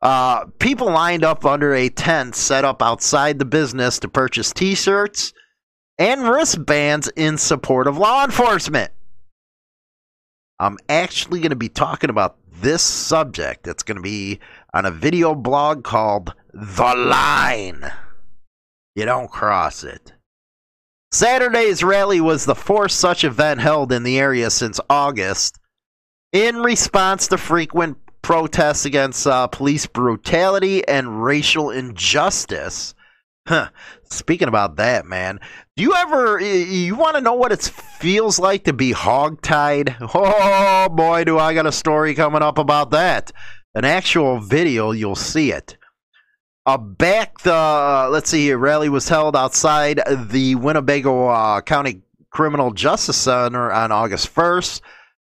Uh, 0.02 0.48
people 0.60 0.88
lined 0.88 1.24
up 1.24 1.46
under 1.46 1.74
a 1.74 1.88
tent 1.88 2.36
set 2.36 2.66
up 2.66 2.82
outside 2.82 3.40
the 3.40 3.46
business 3.46 3.98
to 4.00 4.10
purchase 4.10 4.52
t 4.52 4.76
shirts 4.76 5.32
and 5.98 6.28
wristbands 6.28 7.10
in 7.16 7.38
support 7.38 7.88
of 7.88 7.98
law 7.98 8.24
enforcement. 8.26 8.92
I'm 10.60 10.78
actually 10.88 11.40
going 11.40 11.50
to 11.52 11.56
be 11.56 11.70
talking 11.70 12.10
about 12.10 12.38
this 12.62 12.82
subject. 12.82 13.68
It's 13.68 13.84
going 13.84 13.98
to 13.98 14.02
be 14.02 14.40
on 14.74 14.86
a 14.86 14.92
video 14.92 15.36
blog 15.36 15.84
called 15.84 16.34
The 16.54 16.96
Line. 16.96 17.92
You 18.96 19.06
don't 19.06 19.30
cross 19.30 19.84
it. 19.84 20.14
Saturday's 21.12 21.84
rally 21.84 22.20
was 22.20 22.46
the 22.46 22.56
fourth 22.56 22.92
such 22.92 23.24
event 23.24 23.62
held 23.62 23.92
in 23.92 24.04
the 24.04 24.20
area 24.20 24.50
since 24.50 24.80
August 24.90 25.60
in 26.34 26.58
response 26.58 27.28
to 27.28 27.38
frequent 27.38 27.98
protests 28.22 28.86
against 28.86 29.28
uh, 29.28 29.48
police 29.48 29.86
brutality 29.86 30.86
and 30.88 31.24
racial 31.24 31.70
injustice. 31.70 32.95
Huh. 33.48 33.70
Speaking 34.10 34.48
about 34.48 34.78
that, 34.78 35.06
man, 35.06 35.40
do 35.76 35.84
you 35.84 35.94
ever 35.94 36.40
you 36.40 36.96
want 36.96 37.16
to 37.16 37.22
know 37.22 37.36
what 37.36 37.52
it 37.52 37.62
feels 37.62 38.40
like 38.40 38.64
to 38.64 38.74
be 38.74 38.92
hogtied? 38.92 39.96
Oh 40.16 40.90
boy, 40.90 41.24
do 41.24 41.38
I 41.38 41.54
got 41.54 41.66
a 41.66 41.72
story 41.72 42.16
coming 42.16 42.42
up 42.42 42.58
about 42.58 42.92
that. 42.92 43.32
An 43.76 43.86
actual 43.86 44.40
video, 44.40 44.92
you'll 44.92 45.16
see 45.16 45.52
it. 45.52 45.78
Uh, 46.66 46.78
back 46.78 47.40
the 47.42 48.10
let's 48.12 48.30
see 48.32 48.46
here, 48.46 48.58
rally 48.58 48.90
was 48.90 49.10
held 49.10 49.36
outside 49.36 50.02
the 50.10 50.56
Winnebago 50.56 51.28
uh, 51.28 51.62
County 51.62 52.02
Criminal 52.32 52.72
Justice 52.72 53.18
Center 53.18 53.72
on 53.72 53.92
August 53.92 54.34
1st, 54.34 54.82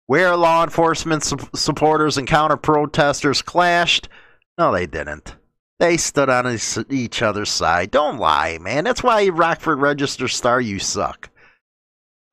where 0.07 0.35
law 0.35 0.63
enforcement 0.63 1.23
su- 1.23 1.37
supporters 1.53 2.17
and 2.17 2.27
counter 2.27 2.57
protesters 2.57 3.43
clashed. 3.43 4.09
No, 4.57 4.71
they 4.71 4.87
didn't. 4.87 5.35
They 5.79 5.95
stood 5.95 6.29
on 6.29 6.59
each 6.89 7.21
other's 7.21 7.49
side. 7.49 7.91
Don't 7.91 8.19
lie, 8.19 8.57
man. 8.59 8.83
That's 8.83 9.01
why 9.01 9.29
Rockford 9.29 9.79
Register 9.79 10.27
Star, 10.27 10.59
you 10.59 10.77
suck. 10.77 11.29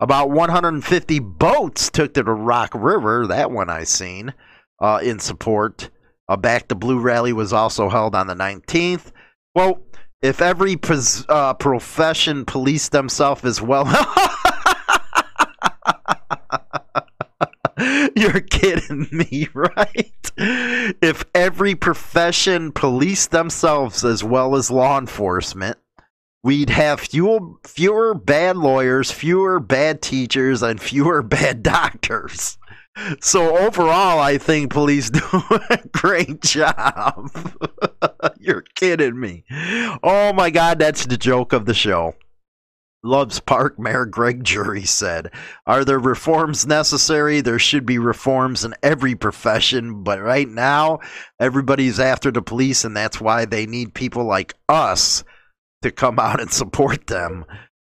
About 0.00 0.30
150 0.30 1.18
boats 1.20 1.88
took 1.88 2.14
to 2.14 2.22
the 2.22 2.32
Rock 2.32 2.72
River, 2.74 3.26
that 3.28 3.50
one 3.50 3.70
I 3.70 3.84
seen, 3.84 4.34
uh, 4.80 4.98
in 5.02 5.20
support. 5.20 5.90
A 6.28 6.36
Back 6.36 6.68
to 6.68 6.74
Blue 6.74 6.98
rally 6.98 7.32
was 7.32 7.52
also 7.52 7.88
held 7.88 8.16
on 8.16 8.26
the 8.26 8.34
19th. 8.34 9.12
Well, 9.54 9.80
if 10.20 10.42
every 10.42 10.76
pos- 10.76 11.24
uh, 11.28 11.54
profession 11.54 12.44
policed 12.44 12.90
themselves 12.90 13.44
as 13.44 13.62
well. 13.62 13.84
You're 18.16 18.40
kidding 18.40 19.06
me, 19.10 19.48
right? 19.54 20.30
If 20.38 21.24
every 21.34 21.74
profession 21.74 22.72
policed 22.72 23.30
themselves 23.30 24.04
as 24.04 24.24
well 24.24 24.56
as 24.56 24.70
law 24.70 24.98
enforcement, 24.98 25.78
we'd 26.42 26.70
have 26.70 27.00
fewer, 27.00 27.40
fewer 27.64 28.14
bad 28.14 28.56
lawyers, 28.56 29.10
fewer 29.10 29.60
bad 29.60 30.00
teachers, 30.00 30.62
and 30.62 30.80
fewer 30.80 31.22
bad 31.22 31.62
doctors. 31.62 32.56
So 33.20 33.58
overall, 33.58 34.20
I 34.20 34.38
think 34.38 34.72
police 34.72 35.10
do 35.10 35.20
a 35.68 35.78
great 35.92 36.40
job. 36.40 37.30
You're 38.38 38.64
kidding 38.74 39.20
me. 39.20 39.44
Oh 40.02 40.32
my 40.32 40.48
God, 40.48 40.78
that's 40.78 41.04
the 41.04 41.18
joke 41.18 41.52
of 41.52 41.66
the 41.66 41.74
show. 41.74 42.14
Loves 43.02 43.38
Park 43.40 43.78
Mayor 43.78 44.04
Greg 44.04 44.42
Jury 44.42 44.84
said, 44.84 45.30
Are 45.66 45.84
there 45.84 45.98
reforms 45.98 46.66
necessary? 46.66 47.40
There 47.40 47.58
should 47.58 47.86
be 47.86 47.98
reforms 47.98 48.64
in 48.64 48.74
every 48.82 49.14
profession, 49.14 50.02
but 50.02 50.20
right 50.20 50.48
now, 50.48 50.98
everybody's 51.38 52.00
after 52.00 52.32
the 52.32 52.42
police, 52.42 52.84
and 52.84 52.96
that's 52.96 53.20
why 53.20 53.44
they 53.44 53.66
need 53.66 53.94
people 53.94 54.24
like 54.24 54.54
us 54.68 55.22
to 55.82 55.90
come 55.90 56.18
out 56.18 56.40
and 56.40 56.50
support 56.50 57.06
them. 57.06 57.44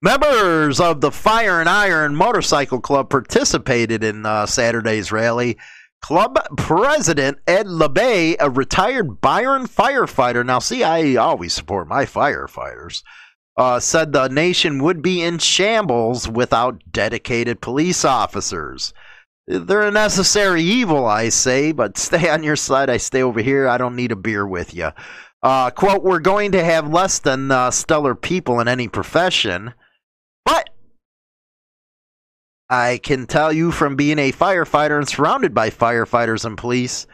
Members 0.03 0.81
of 0.81 1.01
the 1.01 1.11
Fire 1.11 1.61
and 1.61 1.69
Iron 1.69 2.15
Motorcycle 2.15 2.81
Club 2.81 3.11
participated 3.11 4.05
in 4.05 4.25
uh, 4.25 4.47
Saturday's 4.47 5.11
rally. 5.13 5.59
Club 6.01 6.39
president 6.57 7.39
Ed 7.47 7.67
LeBay, 7.67 8.37
a 8.41 8.49
retired 8.49 9.21
Byron 9.21 9.67
firefighter. 9.67 10.47
Now, 10.47 10.59
see, 10.59 10.83
I 10.83 11.17
always 11.17 11.53
support 11.53 11.89
my 11.89 12.07
firefighters 12.07 13.03
uh, 13.61 13.79
said 13.79 14.11
the 14.11 14.27
nation 14.29 14.83
would 14.83 15.03
be 15.03 15.21
in 15.21 15.37
shambles 15.37 16.27
without 16.27 16.83
dedicated 16.91 17.61
police 17.61 18.07
officers. 18.07 18.95
They're 19.47 19.83
a 19.83 19.91
necessary 19.91 20.63
evil, 20.63 21.05
I 21.05 21.29
say, 21.29 21.73
but 21.73 21.99
stay 22.09 22.31
on 22.31 22.43
your 22.43 22.57
side. 22.57 22.89
I 22.89 22.97
stay 22.97 23.23
over 23.23 23.43
here. 23.43 23.69
I 23.69 23.77
don't 23.77 23.97
need 23.97 24.13
a 24.13 24.17
beer 24.17 24.47
with 24.47 24.73
you. 24.73 24.89
Uh, 25.43 25.71
quote, 25.71 26.03
we're 26.03 26.21
going 26.21 26.53
to 26.53 26.65
have 26.65 26.91
less 26.91 27.19
than 27.19 27.51
uh, 27.51 27.71
stellar 27.71 28.15
people 28.15 28.61
in 28.61 28.69
any 28.69 28.89
profession, 28.89 29.75
but 30.47 30.71
I 32.71 32.99
can 33.03 33.27
tell 33.27 33.53
you 33.53 33.73
from 33.73 33.95
being 33.95 34.19
a 34.19 34.33
firefighter 34.33 34.97
and 34.97 35.09
surrounded 35.09 35.53
by 35.53 35.69
firefighters 35.69 36.47
and 36.47 36.57
police 36.57 37.07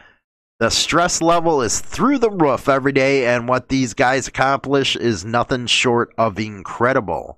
the 0.59 0.69
stress 0.69 1.21
level 1.21 1.61
is 1.61 1.79
through 1.79 2.17
the 2.17 2.31
roof 2.31 2.67
every 2.67 2.91
day, 2.91 3.27
and 3.27 3.47
what 3.47 3.69
these 3.69 3.93
guys 3.93 4.27
accomplish 4.27 4.95
is 4.95 5.23
nothing 5.23 5.67
short 5.67 6.13
of 6.17 6.39
incredible. 6.39 7.37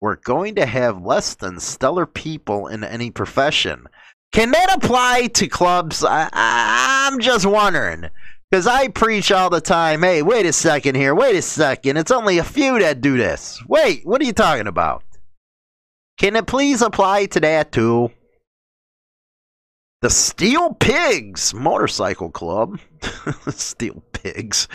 We're 0.00 0.16
going 0.16 0.54
to 0.56 0.66
have 0.66 1.02
less 1.02 1.34
than 1.34 1.58
stellar 1.58 2.06
people 2.06 2.68
in 2.68 2.84
any 2.84 3.10
profession. 3.10 3.86
Can 4.32 4.50
that 4.52 4.76
apply 4.76 5.28
to 5.28 5.48
clubs? 5.48 6.04
I, 6.04 7.08
am 7.10 7.20
just 7.20 7.46
wondering. 7.46 8.10
Because 8.50 8.66
I 8.68 8.88
preach 8.88 9.32
all 9.32 9.50
the 9.50 9.60
time 9.60 10.02
hey, 10.02 10.22
wait 10.22 10.46
a 10.46 10.52
second 10.52 10.94
here, 10.94 11.14
wait 11.14 11.34
a 11.34 11.42
second. 11.42 11.96
It's 11.96 12.12
only 12.12 12.38
a 12.38 12.44
few 12.44 12.78
that 12.78 13.00
do 13.00 13.16
this. 13.16 13.60
Wait, 13.66 14.06
what 14.06 14.20
are 14.20 14.24
you 14.24 14.32
talking 14.32 14.68
about? 14.68 15.02
Can 16.18 16.36
it 16.36 16.46
please 16.46 16.82
apply 16.82 17.26
to 17.26 17.40
that 17.40 17.72
too? 17.72 18.10
The 20.04 20.10
Steel 20.10 20.74
Pigs 20.74 21.54
Motorcycle 21.54 22.28
Club, 22.28 22.78
Steel 23.48 24.02
Pigs, 24.12 24.68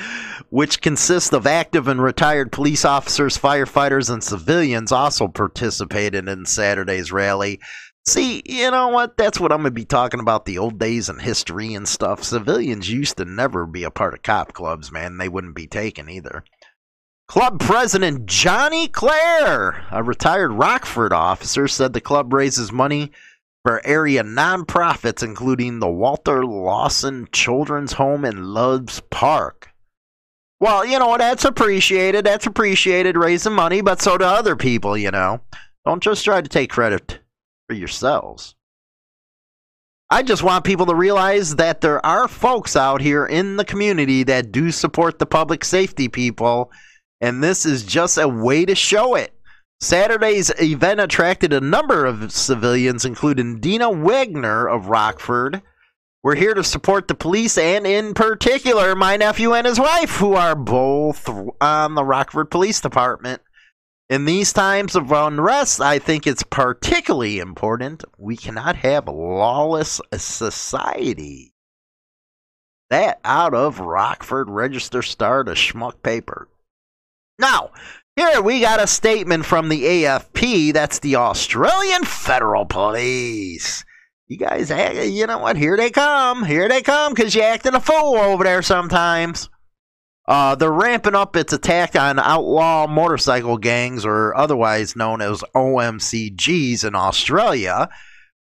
which 0.49 0.81
consists 0.81 1.31
of 1.33 1.45
active 1.45 1.87
and 1.87 2.01
retired 2.01 2.51
police 2.51 2.83
officers, 2.83 3.37
firefighters, 3.37 4.11
and 4.11 4.23
civilians, 4.23 4.91
also 4.91 5.27
participated 5.27 6.27
in 6.27 6.47
Saturday's 6.47 7.11
rally. 7.11 7.59
See, 8.07 8.41
you 8.43 8.71
know 8.71 8.87
what? 8.87 9.17
That's 9.17 9.39
what 9.39 9.51
I'm 9.51 9.59
going 9.59 9.65
to 9.65 9.71
be 9.71 9.85
talking 9.85 10.19
about 10.19 10.45
the 10.45 10.57
old 10.57 10.79
days 10.79 11.09
and 11.09 11.21
history 11.21 11.75
and 11.75 11.87
stuff. 11.87 12.23
Civilians 12.23 12.89
used 12.89 13.17
to 13.17 13.25
never 13.25 13.67
be 13.67 13.83
a 13.83 13.91
part 13.91 14.15
of 14.15 14.23
cop 14.23 14.53
clubs, 14.53 14.91
man. 14.91 15.19
They 15.19 15.29
wouldn't 15.29 15.55
be 15.55 15.67
taken 15.67 16.09
either. 16.09 16.43
Club 17.27 17.59
president 17.59 18.25
Johnny 18.25 18.87
Clare, 18.87 19.85
a 19.91 20.01
retired 20.01 20.53
Rockford 20.53 21.13
officer, 21.13 21.67
said 21.67 21.93
the 21.93 22.01
club 22.01 22.33
raises 22.33 22.71
money 22.71 23.11
for 23.63 23.85
area 23.85 24.23
nonprofits, 24.23 25.23
including 25.23 25.79
the 25.79 25.89
Walter 25.89 26.45
Lawson 26.45 27.27
Children's 27.31 27.93
Home 27.93 28.25
in 28.25 28.53
Loves 28.53 29.01
Park. 29.09 29.69
Well, 30.59 30.85
you 30.85 30.99
know, 30.99 31.17
that's 31.17 31.45
appreciated. 31.45 32.25
That's 32.25 32.45
appreciated, 32.45 33.15
raising 33.15 33.53
money, 33.53 33.81
but 33.81 34.01
so 34.01 34.17
do 34.17 34.25
other 34.25 34.55
people, 34.55 34.97
you 34.97 35.11
know. 35.11 35.41
Don't 35.85 36.03
just 36.03 36.25
try 36.25 36.41
to 36.41 36.49
take 36.49 36.69
credit 36.69 37.19
for 37.67 37.75
yourselves. 37.75 38.55
I 40.09 40.23
just 40.23 40.43
want 40.43 40.65
people 40.65 40.87
to 40.87 40.95
realize 40.95 41.55
that 41.57 41.81
there 41.81 42.03
are 42.05 42.27
folks 42.27 42.75
out 42.75 42.99
here 42.99 43.25
in 43.25 43.57
the 43.57 43.65
community 43.65 44.23
that 44.23 44.51
do 44.51 44.71
support 44.71 45.19
the 45.19 45.25
public 45.25 45.63
safety 45.63 46.07
people, 46.07 46.71
and 47.21 47.43
this 47.43 47.65
is 47.65 47.83
just 47.83 48.17
a 48.17 48.27
way 48.27 48.65
to 48.65 48.73
show 48.75 49.15
it. 49.15 49.33
Saturday's 49.81 50.51
event 50.59 50.99
attracted 50.99 51.53
a 51.53 51.61
number 51.61 52.05
of 52.05 52.33
civilians, 52.33 53.05
including 53.05 53.59
Dina 53.59 53.89
Wagner 53.89 54.67
of 54.67 54.87
Rockford. 54.87 55.61
We're 56.21 56.35
here 56.35 56.53
to 56.53 56.65
support 56.65 57.07
the 57.07 57.15
police 57.15 57.57
and, 57.57 57.87
in 57.87 58.13
particular, 58.13 58.93
my 58.93 59.15
nephew 59.15 59.53
and 59.53 59.65
his 59.65 59.79
wife, 59.79 60.17
who 60.17 60.33
are 60.33 60.55
both 60.55 61.29
on 61.61 61.95
the 61.95 62.03
Rockford 62.03 62.51
Police 62.51 62.81
Department. 62.81 63.41
In 64.09 64.25
these 64.25 64.51
times 64.51 64.97
of 64.97 65.13
unrest, 65.13 65.79
I 65.79 65.97
think 65.97 66.27
it's 66.27 66.43
particularly 66.43 67.39
important 67.39 68.03
we 68.17 68.35
cannot 68.35 68.75
have 68.77 69.07
a 69.07 69.11
lawless 69.11 70.01
society. 70.17 71.53
That 72.89 73.21
out 73.23 73.53
of 73.53 73.79
Rockford 73.79 74.49
Register 74.49 75.01
Star 75.03 75.45
to 75.45 75.51
Schmuck 75.51 76.01
Paper. 76.03 76.49
Now, 77.37 77.69
here 78.19 78.41
we 78.41 78.59
got 78.59 78.81
a 78.81 78.87
statement 78.87 79.45
from 79.45 79.69
the 79.69 79.81
AFP. 79.81 80.73
That's 80.73 80.99
the 80.99 81.15
Australian 81.15 82.03
Federal 82.03 82.65
Police. 82.65 83.85
You 84.27 84.37
guys, 84.37 84.69
you 84.69 85.25
know 85.25 85.37
what? 85.37 85.55
Here 85.55 85.77
they 85.77 85.89
come. 85.89 86.43
Here 86.43 86.67
they 86.67 86.81
come 86.81 87.13
because 87.13 87.33
you're 87.33 87.45
acting 87.45 87.75
a 87.75 87.79
fool 87.79 88.17
over 88.17 88.43
there 88.43 88.61
sometimes. 88.61 89.49
Uh, 90.27 90.53
they're 90.55 90.69
ramping 90.69 91.15
up 91.15 91.37
its 91.37 91.53
attack 91.53 91.95
on 91.95 92.19
outlaw 92.19 92.87
motorcycle 92.87 93.57
gangs, 93.57 94.05
or 94.05 94.35
otherwise 94.35 94.97
known 94.97 95.21
as 95.21 95.41
OMCGs 95.55 96.83
in 96.83 96.95
Australia, 96.95 97.87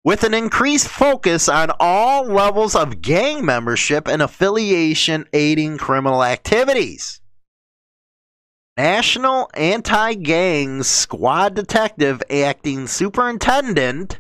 with 0.03 0.25
an 0.25 0.33
increased 0.33 0.89
focus 0.89 1.51
on 1.51 1.71
all 1.79 2.25
levels 2.25 2.75
of 2.75 3.03
gang 3.03 3.45
membership 3.45 4.09
and 4.09 4.23
affiliation 4.23 5.27
aiding 5.35 5.77
criminal 5.77 6.25
activities. 6.25 7.21
National 8.77 9.49
Anti 9.55 10.15
Gang 10.15 10.83
Squad 10.83 11.55
Detective 11.55 12.23
Acting 12.31 12.87
Superintendent 12.87 14.19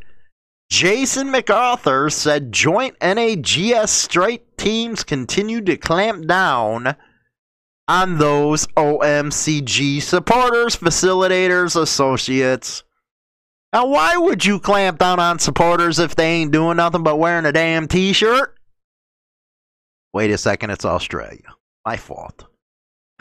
Jason 0.70 1.28
McArthur 1.28 2.12
said 2.12 2.52
joint 2.52 2.96
NAGS 3.00 3.88
straight 3.90 4.56
teams 4.58 5.04
continue 5.04 5.60
to 5.60 5.76
clamp 5.76 6.26
down 6.26 6.96
on 7.86 8.18
those 8.18 8.66
OMCG 8.68 10.02
supporters, 10.02 10.74
facilitators, 10.74 11.80
associates. 11.80 12.82
Now, 13.72 13.86
why 13.86 14.16
would 14.16 14.44
you 14.44 14.58
clamp 14.58 14.98
down 14.98 15.20
on 15.20 15.38
supporters 15.38 15.98
if 15.98 16.16
they 16.16 16.26
ain't 16.28 16.50
doing 16.50 16.78
nothing 16.78 17.02
but 17.02 17.18
wearing 17.18 17.46
a 17.46 17.52
damn 17.52 17.86
t 17.86 18.12
shirt? 18.12 18.56
Wait 20.12 20.30
a 20.30 20.38
second, 20.38 20.70
it's 20.70 20.84
Australia. 20.84 21.54
My 21.84 21.96
fault. 21.96 22.46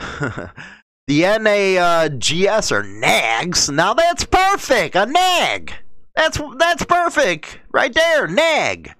the 1.06 1.22
NAGS 1.22 2.72
are 2.72 2.82
NAGs. 2.82 3.70
Now 3.70 3.94
that's 3.94 4.24
perfect. 4.24 4.96
A 4.96 5.06
NAG. 5.06 5.72
That's 6.14 6.40
that's 6.56 6.84
perfect. 6.84 7.60
Right 7.72 7.92
there. 7.94 8.26
NAG. 8.26 8.92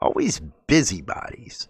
Always 0.00 0.40
busybodies 0.66 1.68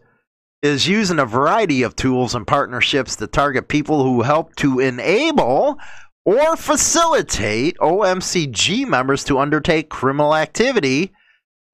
is 0.62 0.88
using 0.88 1.18
a 1.18 1.26
variety 1.26 1.82
of 1.82 1.94
tools 1.94 2.34
and 2.34 2.46
partnerships 2.46 3.14
to 3.16 3.26
target 3.26 3.68
people 3.68 4.02
who 4.02 4.22
help 4.22 4.56
to 4.56 4.80
enable 4.80 5.78
or 6.24 6.56
facilitate 6.56 7.76
OMCG 7.78 8.86
members 8.86 9.22
to 9.22 9.38
undertake 9.38 9.88
criminal 9.88 10.34
activity, 10.34 11.12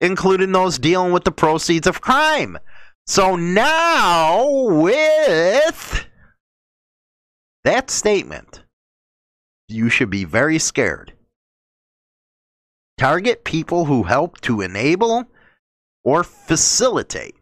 including 0.02 0.52
those 0.52 0.78
dealing 0.78 1.12
with 1.12 1.24
the 1.24 1.32
proceeds 1.32 1.86
of 1.86 2.02
crime. 2.02 2.58
So 3.06 3.36
now, 3.36 4.46
with 4.68 6.06
that 7.64 7.90
statement, 7.90 8.62
you 9.68 9.88
should 9.88 10.10
be 10.10 10.24
very 10.24 10.58
scared. 10.58 11.12
Target 12.98 13.44
people 13.44 13.86
who 13.86 14.04
help 14.04 14.40
to 14.42 14.60
enable 14.60 15.24
or 16.04 16.24
facilitate 16.24 17.36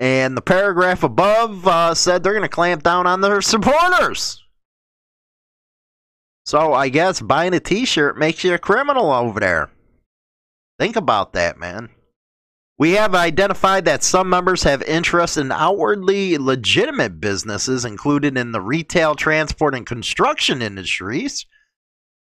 and 0.00 0.34
the 0.34 0.42
paragraph 0.42 1.02
above 1.02 1.68
uh, 1.68 1.94
said 1.94 2.22
they're 2.22 2.32
going 2.32 2.42
to 2.42 2.48
clamp 2.48 2.82
down 2.82 3.06
on 3.06 3.20
their 3.20 3.42
supporters. 3.42 4.42
So 6.46 6.72
I 6.72 6.88
guess 6.88 7.20
buying 7.20 7.52
a 7.54 7.60
t 7.60 7.84
shirt 7.84 8.16
makes 8.16 8.42
you 8.42 8.54
a 8.54 8.58
criminal 8.58 9.12
over 9.12 9.38
there. 9.38 9.70
Think 10.78 10.96
about 10.96 11.34
that, 11.34 11.58
man. 11.58 11.90
We 12.80 12.92
have 12.92 13.14
identified 13.14 13.84
that 13.84 14.02
some 14.02 14.30
members 14.30 14.62
have 14.62 14.82
interest 14.84 15.36
in 15.36 15.52
outwardly 15.52 16.38
legitimate 16.38 17.20
businesses 17.20 17.84
included 17.84 18.38
in 18.38 18.52
the 18.52 18.60
retail, 18.62 19.14
transport, 19.14 19.74
and 19.74 19.84
construction 19.84 20.62
industries. 20.62 21.44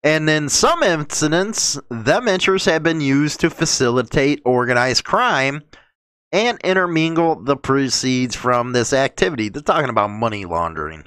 And 0.03 0.29
in 0.29 0.51
some 0.51 0.83
incidents, 0.83 1.81
them 1.89 2.29
interests 2.29 2.69
have 2.69 2.83
been 2.83 3.01
used 3.01 3.41
to 3.41 3.49
facilitate 3.49 4.43
organized 4.45 5.05
crime 5.05 5.63
and 6.33 6.61
intermingle 6.63 7.43
the 7.43 7.57
proceeds 7.57 8.37
from 8.37 8.73
this 8.73 8.93
activity. 8.93 9.49
They're 9.49 9.63
talking 9.63 9.89
about 9.89 10.11
money 10.11 10.45
laundering. 10.45 11.05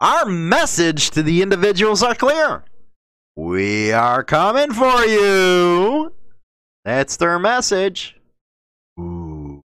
Our 0.00 0.24
message 0.24 1.10
to 1.10 1.22
the 1.24 1.42
individuals 1.42 2.04
are 2.04 2.14
clear. 2.14 2.62
We 3.34 3.90
are 3.90 4.22
coming 4.22 4.72
for 4.72 5.04
you. 5.04 6.12
That's 6.86 7.16
their 7.16 7.40
message. 7.40 8.14
Ooh. 9.00 9.60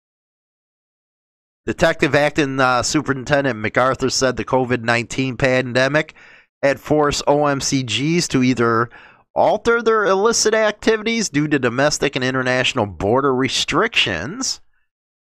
Detective 1.66 2.14
Acting 2.14 2.60
uh, 2.60 2.84
Superintendent 2.84 3.58
MacArthur 3.58 4.12
said 4.12 4.38
the 4.38 4.46
COVID 4.46 4.84
19 4.84 5.36
pandemic 5.36 6.14
had 6.62 6.80
forced 6.80 7.26
OMCGs 7.26 8.28
to 8.28 8.44
either 8.44 8.92
alter 9.34 9.82
their 9.82 10.06
illicit 10.06 10.54
activities 10.54 11.30
due 11.30 11.48
to 11.48 11.58
domestic 11.58 12.16
and 12.16 12.24
international 12.24 12.86
border 12.86 13.34
restrictions. 13.34 14.62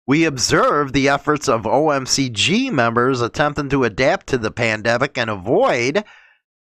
We 0.05 0.23
observed 0.23 0.93
the 0.93 1.09
efforts 1.09 1.49
of 1.49 1.63
OMCG 1.63 2.71
members 2.71 3.21
attempting 3.21 3.69
to 3.69 3.85
adapt 3.85 4.27
to 4.27 4.37
the 4.37 4.51
pandemic 4.51 5.17
and 5.17 5.31
avoid 5.31 6.03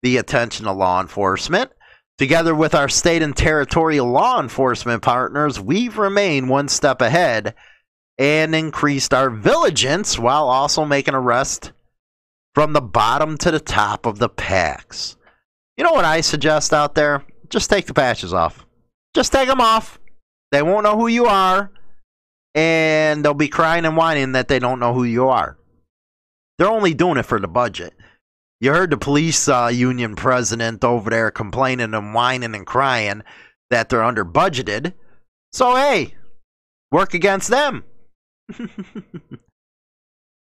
the 0.03 0.19
attention 0.19 0.67
of 0.67 0.77
law 0.77 1.01
enforcement. 1.01 1.73
Together 2.23 2.55
with 2.55 2.73
our 2.73 2.89
state 2.89 3.21
and 3.21 3.37
territorial 3.37 4.07
law 4.07 4.41
enforcement 4.41 5.03
partners, 5.03 5.59
we've 5.59 5.99
remained 5.99 6.49
one 6.49 6.69
step 6.69 7.01
ahead 7.01 7.53
and 8.17 8.55
increased 8.55 9.13
our 9.13 9.29
vigilance 9.29 10.21
while 10.21 10.49
also 10.49 10.85
making 10.85 11.15
arrests 11.15 11.73
from 12.55 12.75
the 12.75 12.81
bottom 12.81 13.37
to 13.37 13.51
the 13.51 13.59
top 13.59 14.07
of 14.07 14.21
the 14.21 14.29
packs. 14.29 15.17
You 15.77 15.83
know 15.83 15.91
what 15.91 16.05
I 16.05 16.21
suggest 16.21 16.73
out 16.73 16.95
there? 16.95 17.25
just 17.49 17.69
take 17.69 17.87
the 17.87 17.93
patches 17.93 18.33
off. 18.33 18.65
Just 19.15 19.33
take 19.33 19.49
them 19.49 19.61
off. 19.61 19.99
They 20.53 20.63
won't 20.63 20.85
know 20.85 20.97
who 20.97 21.09
you 21.09 21.27
are, 21.27 21.73
and 22.55 23.25
they'll 23.25 23.35
be 23.35 23.49
crying 23.49 23.85
and 23.85 23.97
whining 23.97 24.31
that 24.31 24.47
they 24.47 24.61
don't 24.61 24.79
know 24.79 24.95
who 24.95 25.03
you 25.03 25.27
are. 25.29 25.59
They're 26.57 26.69
only 26.69 26.95
doing 26.95 27.19
it 27.19 27.27
for 27.27 27.41
the 27.41 27.49
budget. 27.49 27.95
You 28.63 28.71
heard 28.71 28.91
the 28.91 28.97
police 28.97 29.49
uh, 29.49 29.73
union 29.75 30.15
president 30.15 30.85
over 30.85 31.11
there 31.11 31.33
complaining 31.33 31.95
and 31.95 32.15
whining 32.15 32.55
and 32.55 32.65
crying 32.65 33.25
that 33.71 33.89
they're 33.89 34.05
under 34.05 34.25
budgeted. 34.25 34.95
So, 35.53 35.75
hey, 35.75 36.15
work 36.93 37.13
against 37.13 37.49
them. 37.49 37.83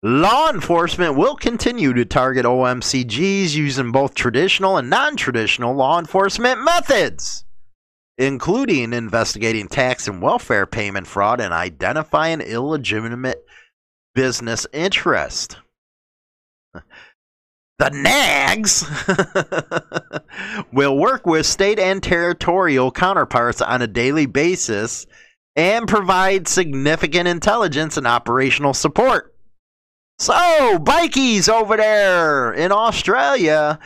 Law 0.02 0.50
enforcement 0.50 1.16
will 1.16 1.34
continue 1.34 1.94
to 1.94 2.04
target 2.04 2.44
OMCGs 2.44 3.54
using 3.54 3.90
both 3.90 4.14
traditional 4.14 4.76
and 4.76 4.90
non 4.90 5.16
traditional 5.16 5.74
law 5.74 5.98
enforcement 5.98 6.62
methods, 6.62 7.46
including 8.18 8.92
investigating 8.92 9.66
tax 9.66 10.06
and 10.08 10.20
welfare 10.20 10.66
payment 10.66 11.06
fraud 11.06 11.40
and 11.40 11.54
identifying 11.54 12.42
illegitimate 12.42 13.42
business 14.14 14.66
interest. 14.74 15.56
The 17.80 17.90
NAGs 17.90 18.84
will 20.72 20.96
work 20.96 21.26
with 21.26 21.46
state 21.46 21.78
and 21.78 22.02
territorial 22.02 22.92
counterparts 22.92 23.60
on 23.60 23.82
a 23.82 23.86
daily 23.86 24.26
basis 24.26 25.06
and 25.56 25.88
provide 25.88 26.46
significant 26.46 27.26
intelligence 27.26 27.96
and 27.96 28.06
operational 28.06 28.74
support 28.74 29.30
so, 30.20 30.34
bikies 30.78 31.48
over 31.48 31.78
there 31.78 32.52
in 32.52 32.72
Australia, 32.72 33.78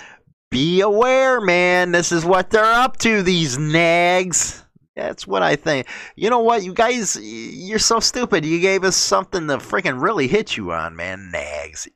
be 0.50 0.80
aware, 0.80 1.40
man. 1.40 1.92
This 1.92 2.10
is 2.10 2.24
what 2.24 2.50
they're 2.50 2.64
up 2.64 2.96
to, 2.98 3.22
these 3.22 3.56
nags. 3.56 4.64
That's 4.96 5.28
what 5.28 5.44
I 5.44 5.54
think. 5.54 5.86
You 6.16 6.30
know 6.30 6.40
what? 6.40 6.64
You 6.64 6.74
guys, 6.74 7.16
you're 7.22 7.78
so 7.78 8.00
stupid. 8.00 8.44
You 8.44 8.58
gave 8.58 8.82
us 8.82 8.96
something 8.96 9.46
to 9.46 9.58
freaking 9.58 10.02
really 10.02 10.26
hit 10.26 10.56
you 10.56 10.72
on, 10.72 10.96
man. 10.96 11.30
Nags. 11.30 11.86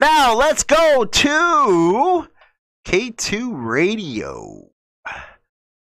Now, 0.00 0.34
let's 0.34 0.64
go 0.64 1.04
to 1.04 2.28
K2 2.86 3.52
Radio. 3.54 4.70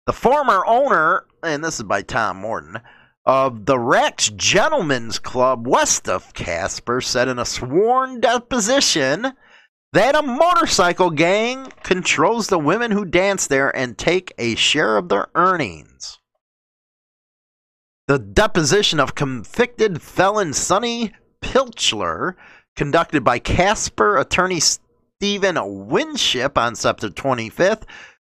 The 0.08 0.13
former 0.13 0.65
owner, 0.65 1.26
and 1.43 1.63
this 1.63 1.76
is 1.76 1.84
by 1.84 2.02
Tom 2.02 2.38
Morton 2.38 2.80
of 3.26 3.65
the 3.67 3.78
Rex 3.78 4.30
Gentlemen's 4.30 5.19
Club 5.19 5.67
west 5.67 6.10
of 6.10 6.34
Casper 6.34 7.02
said 7.02 7.28
in 7.28 7.38
a 7.38 7.45
sworn 7.45 8.19
deposition 8.19 9.34
that 9.93 10.15
a 10.15 10.24
motorcycle 10.24 11.12
gang 11.12 11.72
controls 11.84 12.48
the 12.48 12.58
women 12.58 12.89
who 12.89 13.06
dance 13.06 13.45
there 13.45 13.76
and 13.76 13.98
take 13.98 14.34
a 14.39 14.56
share 14.56 14.98
of 14.98 15.10
their 15.10 15.28
earnings. 15.36 16.19
The 18.08 18.17
deposition 18.17 19.00
of 19.00 19.13
convicted 19.13 20.02
felon 20.02 20.54
Sonny 20.54 21.13
Pilchler, 21.41 22.34
conducted 22.80 23.26
by 23.26 23.38
Casper 23.38 24.18
attorney 24.20 24.62
Stephen 24.62 25.58
Winship 25.89 26.58
on 26.58 26.76
September 26.76 27.13
25th, 27.13 27.84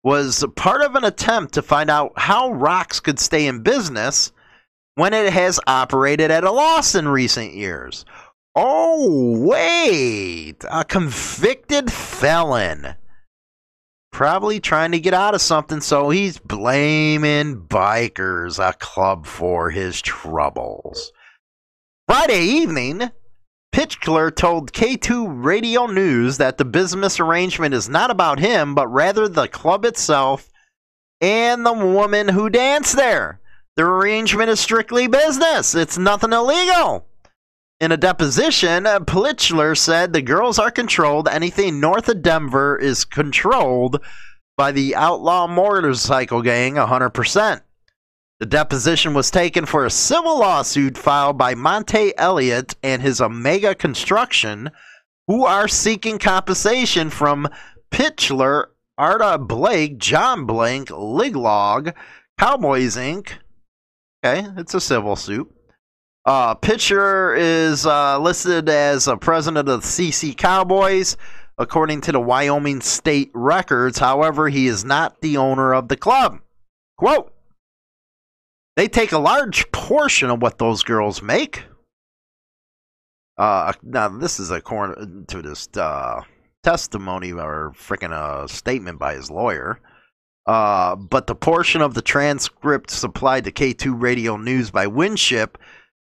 was 0.03 0.43
part 0.57 0.81
of 0.81 0.95
an 0.95 1.05
attempt 1.05 1.53
to 1.53 1.61
find 1.61 1.91
out 1.91 2.15
how 2.17 2.51
Rocks 2.53 2.99
could 2.99 3.19
stay 3.19 3.47
in 3.47 3.63
business 3.63 4.33
when 4.95 5.13
it 5.13 5.35
has 5.35 5.61
operated 5.67 6.31
at 6.31 6.45
a 6.45 6.51
loss 6.51 6.95
in 6.95 7.09
recent 7.09 7.53
years. 7.53 8.07
Oh, 8.55 9.39
wait. 9.39 10.65
A 10.71 10.83
convicted 10.83 11.93
felon. 11.93 12.95
Probably 14.13 14.61
trying 14.61 14.93
to 14.93 14.99
get 14.99 15.13
out 15.13 15.35
of 15.35 15.43
something, 15.43 15.83
so 15.83 16.09
he's 16.09 16.39
blaming 16.39 17.67
bikers, 17.69 18.59
a 18.59 18.73
club, 18.73 19.27
for 19.27 19.69
his 19.69 20.01
troubles. 20.01 21.13
Friday 22.09 22.41
evening, 22.41 23.11
Pitchler 23.73 24.35
told 24.35 24.73
K2 24.73 25.45
Radio 25.45 25.87
News 25.87 26.39
that 26.39 26.59
the 26.59 26.65
business 26.65 27.21
arrangement 27.21 27.75
is 27.75 27.89
not 27.89 28.11
about 28.11 28.39
him, 28.39 28.75
but 28.75 28.89
rather 28.89 29.29
the 29.29 29.49
club 29.49 29.85
itself 29.85 30.51
and 31.21 31.65
the 31.65 31.73
woman 31.73 32.29
who 32.29 32.51
danced 32.51 32.97
there. 32.97 33.41
The 33.77 33.85
arrangement 33.85 34.51
is 34.51 34.59
strictly 34.61 35.07
business, 35.07 35.75
it's 35.75 35.99
nothing 35.99 36.33
illegal. 36.33 37.07
In 37.81 37.93
a 37.93 37.97
deposition, 37.97 38.85
Plichler 38.85 39.79
said 39.79 40.13
the 40.13 40.21
girls 40.21 40.59
are 40.59 40.73
controlled. 40.73 41.29
Anything 41.29 41.79
north 41.79 42.09
of 42.09 42.23
Denver 42.23 42.77
is 42.77 43.05
controlled 43.05 44.01
by 44.57 44.73
the 44.73 44.97
outlaw 44.97 45.47
motorcycle 45.47 46.43
gang 46.43 46.75
100%. 46.75 47.61
The 48.41 48.47
deposition 48.47 49.15
was 49.15 49.33
taken 49.33 49.67
for 49.67 49.85
a 49.85 49.91
civil 49.91 50.39
lawsuit 50.39 50.97
filed 50.97 51.37
by 51.37 51.57
Monte 51.57 52.17
Elliott 52.17 52.77
and 52.85 53.03
his 53.03 53.21
Omega 53.21 53.75
Construction, 53.75 54.71
who 55.27 55.45
are 55.45 55.67
seeking 55.67 56.21
compensation 56.21 57.11
from 57.11 57.49
Pitchler, 57.91 58.67
Arta 58.97 59.39
Blake, 59.39 59.99
John 59.99 60.47
Blank, 60.47 60.89
Liglog, 60.91 61.93
Cowboys 62.39 62.97
Inc. 62.97 63.33
Okay, 64.25 64.47
it's 64.57 64.75
a 64.75 64.81
civil 64.81 65.17
suit. 65.17 65.53
Uh, 66.25 66.55
pitcher 66.55 67.35
is 67.35 67.87
uh, 67.87 68.21
listed 68.21 68.69
as 68.69 69.09
a 69.09 69.17
president 69.17 69.69
of 69.69 69.83
the 69.83 69.87
CC 69.89 70.37
Cowboys, 70.37 71.17
according 71.57 72.03
to 72.03 72.13
the 72.13 72.21
Wyoming 72.21 72.83
state 72.83 73.33
records. 73.35 73.99
However, 73.99 74.49
he 74.49 74.69
is 74.69 74.85
not 74.85 75.21
the 75.23 75.39
owner 75.39 75.75
of 75.75 75.89
the 75.89 75.97
club. 75.97 76.39
Quote 76.99 77.33
They 78.79 78.87
take 78.87 79.11
a 79.11 79.19
large 79.19 79.73
portion 79.73 80.31
of 80.31 80.41
what 80.41 80.59
those 80.59 80.85
girls 80.85 81.21
make. 81.21 81.65
Uh, 83.37 83.73
now, 83.83 84.07
this 84.07 84.39
is 84.39 84.53
according 84.53 85.25
to 85.27 85.43
this 85.43 85.67
uh, 85.77 86.23
testimony 86.63 87.33
or 87.33 87.73
freaking 87.77 88.13
uh, 88.13 88.47
statement 88.47 89.01
by 89.01 89.15
his 89.15 89.33
lawyer. 89.33 89.81
Uh, 90.47 90.95
but 90.95 91.27
the 91.27 91.35
portion 91.35 91.83
of 91.83 91.95
the 91.95 92.03
transcript 92.03 92.93
supplied 92.93 93.43
to 93.43 93.51
K2 93.51 94.01
Radio 94.01 94.37
News 94.37 94.71
by 94.71 94.87
Winship 94.87 95.59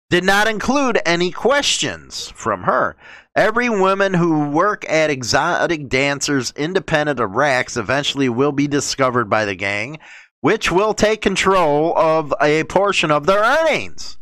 did 0.10 0.23
not 0.23 0.47
include 0.47 1.02
any 1.06 1.32
questions 1.32 2.32
from 2.34 2.63
her. 2.63 2.95
Every 3.36 3.67
woman 3.67 4.13
who 4.13 4.47
work 4.47 4.89
at 4.89 5.10
exotic 5.10 5.89
dancers 5.89 6.54
independent 6.56 7.19
of 7.19 7.32
racks 7.32 7.76
eventually 7.76 8.30
will 8.30 8.54
be 8.54 8.69
discovered 8.69 9.30
by 9.30 9.43
the 9.43 9.56
gang, 9.56 9.97
which 10.43 10.69
will 10.69 10.93
take 10.93 11.21
control 11.21 11.97
of 11.97 12.34
a 12.41 12.65
portion 12.65 13.10
of 13.10 13.25
their 13.25 13.41
earnings. 13.41 14.17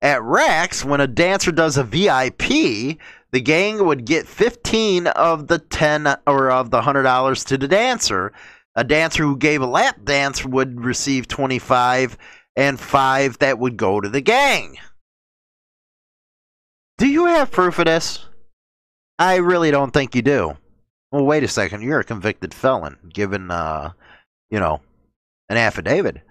At 0.00 0.22
racks, 0.22 0.82
when 0.82 1.02
a 1.02 1.06
dancer 1.06 1.52
does 1.52 1.76
a 1.76 1.84
VIP, 1.84 2.96
the 3.32 3.40
gang 3.42 3.84
would 3.84 4.06
get 4.06 4.26
15 4.26 5.08
of 5.08 5.48
the 5.48 5.58
10 5.58 6.06
or 6.26 6.50
of 6.50 6.70
the 6.70 6.80
$100 6.80 7.46
to 7.48 7.58
the 7.58 7.68
dancer. 7.68 8.32
A 8.76 8.82
dancer 8.82 9.24
who 9.24 9.36
gave 9.36 9.60
a 9.60 9.66
lap 9.66 10.02
dance 10.04 10.42
would 10.42 10.82
receive 10.82 11.28
25 11.28 12.16
and 12.56 12.80
5 12.80 13.38
that 13.40 13.58
would 13.58 13.76
go 13.76 14.00
to 14.00 14.08
the 14.08 14.22
gang. 14.22 14.78
Do 16.96 17.06
you 17.06 17.26
have 17.26 17.50
proof 17.50 17.78
of 17.78 17.84
this? 17.84 18.24
I 19.18 19.36
really 19.36 19.70
don't 19.70 19.92
think 19.92 20.14
you 20.14 20.22
do. 20.22 20.56
Well, 21.12 21.26
wait 21.26 21.44
a 21.44 21.48
second. 21.48 21.82
You're 21.82 22.00
a 22.00 22.04
convicted 22.04 22.54
felon, 22.54 22.96
given, 23.12 23.50
uh, 23.50 23.92
you 24.48 24.60
know, 24.60 24.80
an 25.48 25.56
affidavit. 25.56 26.22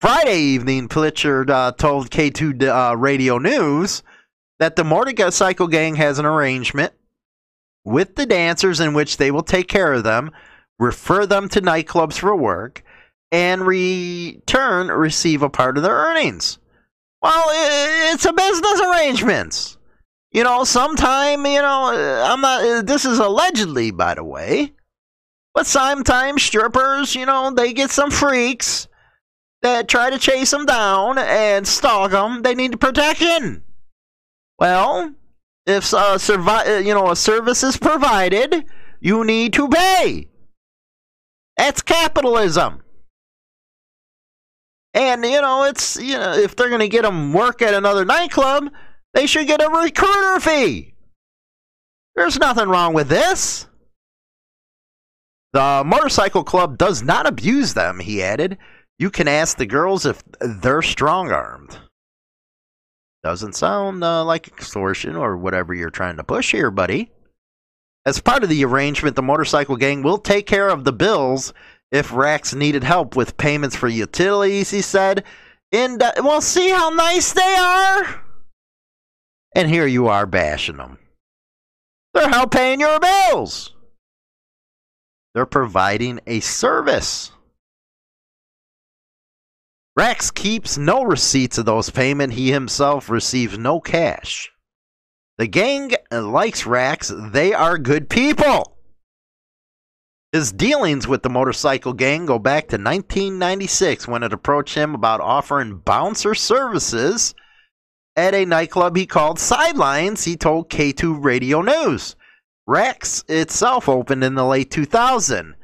Friday 0.00 0.38
evening, 0.38 0.88
Pritchard 0.88 1.50
uh, 1.50 1.72
told 1.72 2.10
K2 2.10 2.62
uh, 2.92 2.96
Radio 2.96 3.38
News 3.38 4.02
that 4.58 4.76
the 4.76 4.84
motorcycle 4.84 5.68
gang 5.68 5.96
has 5.96 6.18
an 6.18 6.26
arrangement 6.26 6.92
with 7.84 8.14
the 8.14 8.26
dancers 8.26 8.80
in 8.80 8.94
which 8.94 9.16
they 9.16 9.30
will 9.30 9.42
take 9.42 9.68
care 9.68 9.92
of 9.92 10.04
them, 10.04 10.30
refer 10.78 11.26
them 11.26 11.48
to 11.50 11.60
nightclubs 11.60 12.18
for 12.18 12.34
work, 12.36 12.82
and 13.32 13.66
return 13.66 14.88
receive 14.88 15.42
a 15.42 15.50
part 15.50 15.76
of 15.76 15.82
their 15.82 15.96
earnings. 15.96 16.58
Well, 17.22 17.44
it's 18.12 18.24
a 18.24 18.32
business 18.32 18.80
arrangement. 18.80 19.76
You 20.32 20.44
know, 20.44 20.64
sometime, 20.64 21.44
you 21.44 21.60
know, 21.60 22.24
I'm 22.24 22.40
not, 22.40 22.86
this 22.86 23.04
is 23.04 23.18
allegedly, 23.18 23.90
by 23.90 24.14
the 24.14 24.24
way, 24.24 24.72
but 25.60 25.66
sometimes 25.66 26.42
strippers, 26.42 27.14
you 27.14 27.26
know, 27.26 27.50
they 27.50 27.74
get 27.74 27.90
some 27.90 28.10
freaks 28.10 28.88
that 29.60 29.88
try 29.88 30.08
to 30.08 30.18
chase 30.18 30.50
them 30.52 30.64
down 30.64 31.18
and 31.18 31.68
stalk 31.68 32.12
them. 32.12 32.40
They 32.40 32.54
need 32.54 32.80
protection. 32.80 33.62
Well, 34.58 35.14
if 35.66 35.92
a 35.92 35.98
uh, 35.98 36.18
servi- 36.18 36.48
uh, 36.48 36.78
you 36.78 36.94
know 36.94 37.10
a 37.10 37.16
service 37.16 37.62
is 37.62 37.76
provided, 37.76 38.64
you 39.00 39.22
need 39.22 39.52
to 39.52 39.68
pay. 39.68 40.30
That's 41.58 41.82
capitalism. 41.82 42.82
And 44.94 45.22
you 45.26 45.42
know, 45.42 45.64
it's 45.64 46.00
you 46.00 46.16
know, 46.16 46.32
if 46.32 46.56
they're 46.56 46.70
going 46.70 46.80
to 46.80 46.88
get 46.88 47.02
them 47.02 47.34
work 47.34 47.60
at 47.60 47.74
another 47.74 48.06
nightclub, 48.06 48.70
they 49.12 49.26
should 49.26 49.46
get 49.46 49.60
a 49.60 49.68
recruiter 49.68 50.40
fee. 50.40 50.94
There's 52.16 52.38
nothing 52.38 52.70
wrong 52.70 52.94
with 52.94 53.10
this. 53.10 53.66
The 55.52 55.82
motorcycle 55.84 56.44
club 56.44 56.78
does 56.78 57.02
not 57.02 57.26
abuse 57.26 57.74
them, 57.74 57.98
he 57.98 58.22
added. 58.22 58.58
You 58.98 59.10
can 59.10 59.28
ask 59.28 59.56
the 59.56 59.66
girls 59.66 60.06
if 60.06 60.22
they're 60.40 60.82
strong 60.82 61.32
armed. 61.32 61.78
Doesn't 63.22 63.54
sound 63.54 64.04
uh, 64.04 64.24
like 64.24 64.48
extortion 64.48 65.16
or 65.16 65.36
whatever 65.36 65.74
you're 65.74 65.90
trying 65.90 66.16
to 66.16 66.24
push 66.24 66.52
here, 66.52 66.70
buddy. 66.70 67.10
As 68.06 68.20
part 68.20 68.42
of 68.42 68.48
the 68.48 68.64
arrangement, 68.64 69.16
the 69.16 69.22
motorcycle 69.22 69.76
gang 69.76 70.02
will 70.02 70.18
take 70.18 70.46
care 70.46 70.68
of 70.68 70.84
the 70.84 70.92
bills 70.92 71.52
if 71.90 72.12
Rax 72.12 72.54
needed 72.54 72.84
help 72.84 73.16
with 73.16 73.36
payments 73.36 73.76
for 73.76 73.88
utilities, 73.88 74.70
he 74.70 74.80
said. 74.80 75.24
And, 75.72 76.02
uh, 76.02 76.12
well, 76.18 76.40
see 76.40 76.70
how 76.70 76.90
nice 76.90 77.32
they 77.32 77.54
are? 77.58 78.22
And 79.54 79.68
here 79.68 79.86
you 79.86 80.06
are 80.06 80.26
bashing 80.26 80.76
them. 80.76 80.98
They're 82.14 82.28
help 82.28 82.52
paying 82.52 82.80
your 82.80 82.98
bills. 83.00 83.74
They're 85.34 85.46
providing 85.46 86.20
a 86.26 86.40
service. 86.40 87.30
Rex 89.96 90.30
keeps 90.30 90.78
no 90.78 91.02
receipts 91.04 91.58
of 91.58 91.66
those 91.66 91.90
payments. 91.90 92.36
He 92.36 92.50
himself 92.50 93.10
receives 93.10 93.58
no 93.58 93.80
cash. 93.80 94.50
The 95.38 95.46
gang 95.46 95.92
likes 96.10 96.66
Rex. 96.66 97.12
They 97.14 97.52
are 97.52 97.78
good 97.78 98.08
people. 98.08 98.76
His 100.32 100.52
dealings 100.52 101.08
with 101.08 101.22
the 101.22 101.28
motorcycle 101.28 101.92
gang 101.92 102.24
go 102.24 102.38
back 102.38 102.68
to 102.68 102.76
1996 102.76 104.06
when 104.06 104.22
it 104.22 104.32
approached 104.32 104.76
him 104.76 104.94
about 104.94 105.20
offering 105.20 105.78
bouncer 105.78 106.34
services 106.34 107.34
at 108.16 108.34
a 108.34 108.44
nightclub 108.44 108.96
he 108.96 109.06
called 109.06 109.38
Sidelines, 109.38 110.24
he 110.24 110.36
told 110.36 110.68
K2 110.68 111.24
Radio 111.24 111.62
News. 111.62 112.16
Rex 112.70 113.24
itself 113.26 113.88
opened 113.88 114.22
in 114.22 114.36
the 114.36 114.44
late 114.44 114.70
2000. 114.70 115.56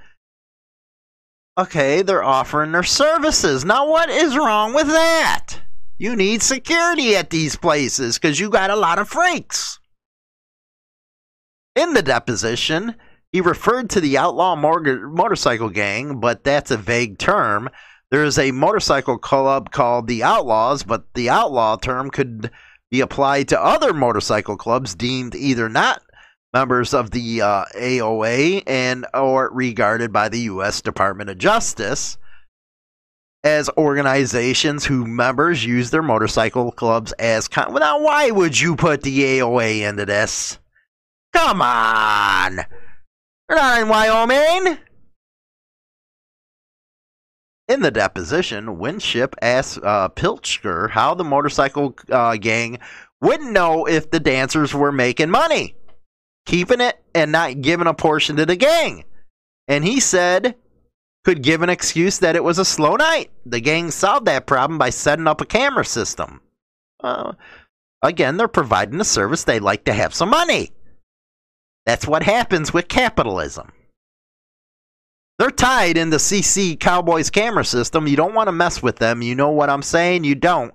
Okay, 1.56 2.02
they're 2.02 2.24
offering 2.24 2.72
their 2.72 2.82
services. 2.82 3.64
Now, 3.64 3.88
what 3.88 4.10
is 4.10 4.36
wrong 4.36 4.74
with 4.74 4.88
that? 4.88 5.60
You 5.98 6.16
need 6.16 6.42
security 6.42 7.14
at 7.14 7.30
these 7.30 7.54
places 7.54 8.18
because 8.18 8.40
you 8.40 8.50
got 8.50 8.70
a 8.70 8.74
lot 8.76 8.98
of 8.98 9.08
freaks. 9.08 9.78
In 11.76 11.94
the 11.94 12.02
deposition, 12.02 12.96
he 13.30 13.40
referred 13.40 13.88
to 13.90 14.00
the 14.00 14.18
outlaw 14.18 14.56
motorcycle 14.56 15.70
gang, 15.70 16.18
but 16.18 16.42
that's 16.42 16.72
a 16.72 16.76
vague 16.76 17.18
term. 17.18 17.70
There 18.10 18.24
is 18.24 18.36
a 18.36 18.50
motorcycle 18.50 19.16
club 19.16 19.70
called 19.70 20.08
the 20.08 20.24
Outlaws, 20.24 20.82
but 20.82 21.04
the 21.14 21.30
outlaw 21.30 21.76
term 21.76 22.10
could 22.10 22.50
be 22.90 23.00
applied 23.00 23.46
to 23.48 23.64
other 23.64 23.94
motorcycle 23.94 24.56
clubs 24.56 24.96
deemed 24.96 25.36
either 25.36 25.68
not 25.68 26.02
members 26.56 26.94
of 26.94 27.10
the 27.10 27.42
uh, 27.42 27.66
AOA 27.74 28.62
and 28.66 29.04
or 29.12 29.50
regarded 29.52 30.10
by 30.10 30.26
the 30.30 30.40
U.S. 30.52 30.80
Department 30.80 31.28
of 31.28 31.36
Justice 31.36 32.16
as 33.44 33.68
organizations 33.76 34.86
whose 34.86 35.06
members 35.06 35.66
use 35.66 35.90
their 35.90 36.02
motorcycle 36.02 36.72
clubs 36.72 37.12
as 37.18 37.46
con- 37.46 37.74
well, 37.74 37.80
now 37.80 38.00
why 38.00 38.30
would 38.30 38.58
you 38.58 38.74
put 38.74 39.02
the 39.02 39.20
AOA 39.20 39.86
into 39.86 40.06
this? 40.06 40.58
Come 41.34 41.60
on, 41.60 42.60
we're 43.50 43.56
not 43.56 43.82
in 43.82 43.88
Wyoming. 43.88 44.78
In 47.68 47.80
the 47.82 47.90
deposition, 47.90 48.78
Winship 48.78 49.36
asked 49.42 49.78
uh, 49.82 50.08
Pilcher 50.08 50.88
how 50.88 51.12
the 51.12 51.24
motorcycle 51.24 51.94
uh, 52.10 52.36
gang 52.36 52.78
wouldn't 53.20 53.52
know 53.52 53.84
if 53.84 54.10
the 54.10 54.20
dancers 54.20 54.72
were 54.72 54.92
making 54.92 55.28
money, 55.28 55.75
keeping 56.46 56.80
it 56.80 57.02
and 57.14 57.32
not 57.32 57.60
giving 57.60 57.86
a 57.86 57.94
portion 57.94 58.36
to 58.36 58.46
the 58.46 58.56
gang. 58.56 59.04
And 59.68 59.84
he 59.84 60.00
said, 60.00 60.54
could 61.24 61.42
give 61.42 61.62
an 61.62 61.70
excuse 61.70 62.20
that 62.20 62.36
it 62.36 62.44
was 62.44 62.58
a 62.58 62.64
slow 62.64 62.94
night. 62.94 63.30
The 63.44 63.60
gang 63.60 63.90
solved 63.90 64.26
that 64.26 64.46
problem 64.46 64.78
by 64.78 64.90
setting 64.90 65.26
up 65.26 65.40
a 65.40 65.44
camera 65.44 65.84
system. 65.84 66.40
Uh, 67.02 67.32
again, 68.00 68.36
they're 68.36 68.48
providing 68.48 69.00
a 69.00 69.04
service. 69.04 69.44
They 69.44 69.58
like 69.58 69.84
to 69.84 69.92
have 69.92 70.14
some 70.14 70.30
money. 70.30 70.70
That's 71.84 72.06
what 72.06 72.22
happens 72.22 72.72
with 72.72 72.88
capitalism. 72.88 73.72
They're 75.38 75.50
tied 75.50 75.96
in 75.96 76.10
the 76.10 76.16
CC 76.16 76.78
Cowboys 76.78 77.28
camera 77.28 77.64
system. 77.64 78.06
You 78.06 78.16
don't 78.16 78.34
want 78.34 78.46
to 78.46 78.52
mess 78.52 78.82
with 78.82 78.96
them. 78.96 79.20
You 79.20 79.34
know 79.34 79.50
what 79.50 79.68
I'm 79.68 79.82
saying? 79.82 80.24
You 80.24 80.36
don't. 80.36 80.72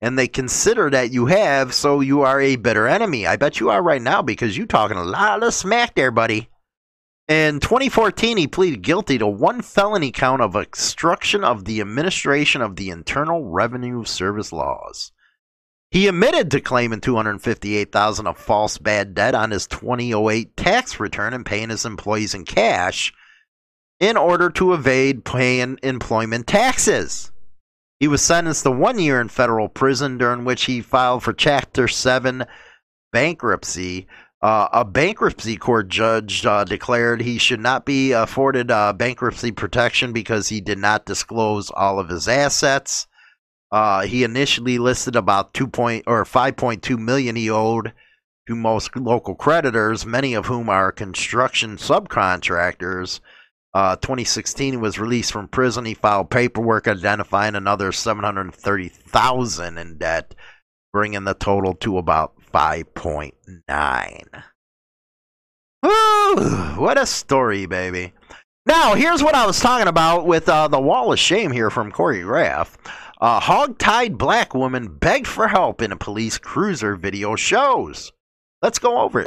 And 0.00 0.18
they 0.18 0.28
consider 0.28 0.90
that 0.90 1.12
you 1.12 1.26
have, 1.26 1.72
so 1.72 2.00
you 2.00 2.22
are 2.22 2.40
a 2.40 2.56
bitter 2.56 2.86
enemy. 2.86 3.26
I 3.26 3.36
bet 3.36 3.60
you 3.60 3.70
are 3.70 3.82
right 3.82 4.02
now 4.02 4.20
because 4.22 4.56
you 4.56 4.66
talking 4.66 4.96
a 4.96 5.04
lot 5.04 5.42
of 5.42 5.54
smack 5.54 5.94
there, 5.94 6.10
buddy. 6.10 6.50
In 7.26 7.58
2014, 7.60 8.36
he 8.36 8.46
pleaded 8.46 8.82
guilty 8.82 9.16
to 9.16 9.26
one 9.26 9.62
felony 9.62 10.10
count 10.10 10.42
of 10.42 10.54
obstruction 10.54 11.42
of 11.42 11.64
the 11.64 11.80
administration 11.80 12.60
of 12.60 12.76
the 12.76 12.90
Internal 12.90 13.46
Revenue 13.46 14.04
Service 14.04 14.52
laws. 14.52 15.10
He 15.90 16.06
admitted 16.06 16.50
to 16.50 16.60
claiming 16.60 17.00
258,000 17.00 18.26
of 18.26 18.36
false 18.36 18.76
bad 18.78 19.14
debt 19.14 19.34
on 19.34 19.52
his 19.52 19.66
2008 19.68 20.56
tax 20.56 21.00
return 21.00 21.32
and 21.32 21.46
paying 21.46 21.70
his 21.70 21.86
employees 21.86 22.34
in 22.34 22.44
cash 22.44 23.12
in 24.00 24.16
order 24.16 24.50
to 24.50 24.74
evade 24.74 25.24
paying 25.24 25.78
employment 25.82 26.46
taxes. 26.46 27.30
He 28.00 28.08
was 28.08 28.22
sentenced 28.22 28.64
to 28.64 28.70
one 28.70 28.98
year 28.98 29.20
in 29.20 29.28
federal 29.28 29.68
prison, 29.68 30.18
during 30.18 30.44
which 30.44 30.64
he 30.64 30.80
filed 30.80 31.22
for 31.22 31.32
Chapter 31.32 31.88
7 31.88 32.44
bankruptcy. 33.12 34.06
Uh, 34.42 34.68
a 34.72 34.84
bankruptcy 34.84 35.56
court 35.56 35.88
judge 35.88 36.44
uh, 36.44 36.64
declared 36.64 37.22
he 37.22 37.38
should 37.38 37.60
not 37.60 37.86
be 37.86 38.12
afforded 38.12 38.70
uh, 38.70 38.92
bankruptcy 38.92 39.50
protection 39.50 40.12
because 40.12 40.48
he 40.48 40.60
did 40.60 40.78
not 40.78 41.06
disclose 41.06 41.70
all 41.70 41.98
of 41.98 42.10
his 42.10 42.28
assets. 42.28 43.06
Uh, 43.72 44.02
he 44.02 44.22
initially 44.22 44.76
listed 44.76 45.16
about 45.16 45.54
two 45.54 45.66
point 45.66 46.04
or 46.06 46.24
five 46.24 46.56
point 46.56 46.82
two 46.82 46.98
million 46.98 47.36
he 47.36 47.48
owed 47.48 47.92
to 48.46 48.54
most 48.54 48.94
local 48.94 49.34
creditors, 49.34 50.04
many 50.04 50.34
of 50.34 50.46
whom 50.46 50.68
are 50.68 50.92
construction 50.92 51.76
subcontractors. 51.76 53.20
Uh, 53.74 53.96
2016, 53.96 54.74
he 54.74 54.76
was 54.76 55.00
released 55.00 55.32
from 55.32 55.48
prison. 55.48 55.84
He 55.84 55.94
filed 55.94 56.30
paperwork 56.30 56.86
identifying 56.86 57.56
another 57.56 57.90
730,000 57.90 59.78
in 59.78 59.98
debt, 59.98 60.34
bringing 60.92 61.24
the 61.24 61.34
total 61.34 61.74
to 61.74 61.98
about 61.98 62.34
5.9. 62.52 64.42
Woo! 65.82 66.36
What 66.80 66.98
a 66.98 67.06
story, 67.06 67.66
baby. 67.66 68.12
Now, 68.64 68.94
here's 68.94 69.22
what 69.22 69.34
I 69.34 69.44
was 69.44 69.58
talking 69.60 69.88
about 69.88 70.24
with 70.24 70.48
uh, 70.48 70.68
the 70.68 70.80
wall 70.80 71.12
of 71.12 71.18
shame 71.18 71.50
here 71.50 71.68
from 71.68 71.90
Corey 71.90 72.24
Raff. 72.24 72.78
A 73.20 73.40
hog-tied 73.40 74.16
black 74.16 74.54
woman 74.54 74.88
begged 74.88 75.26
for 75.26 75.48
help 75.48 75.82
in 75.82 75.92
a 75.92 75.96
police 75.96 76.38
cruiser 76.38 76.94
video 76.94 77.36
shows. 77.36 78.12
Let's 78.62 78.78
go 78.78 79.00
over 79.00 79.20
it. 79.20 79.26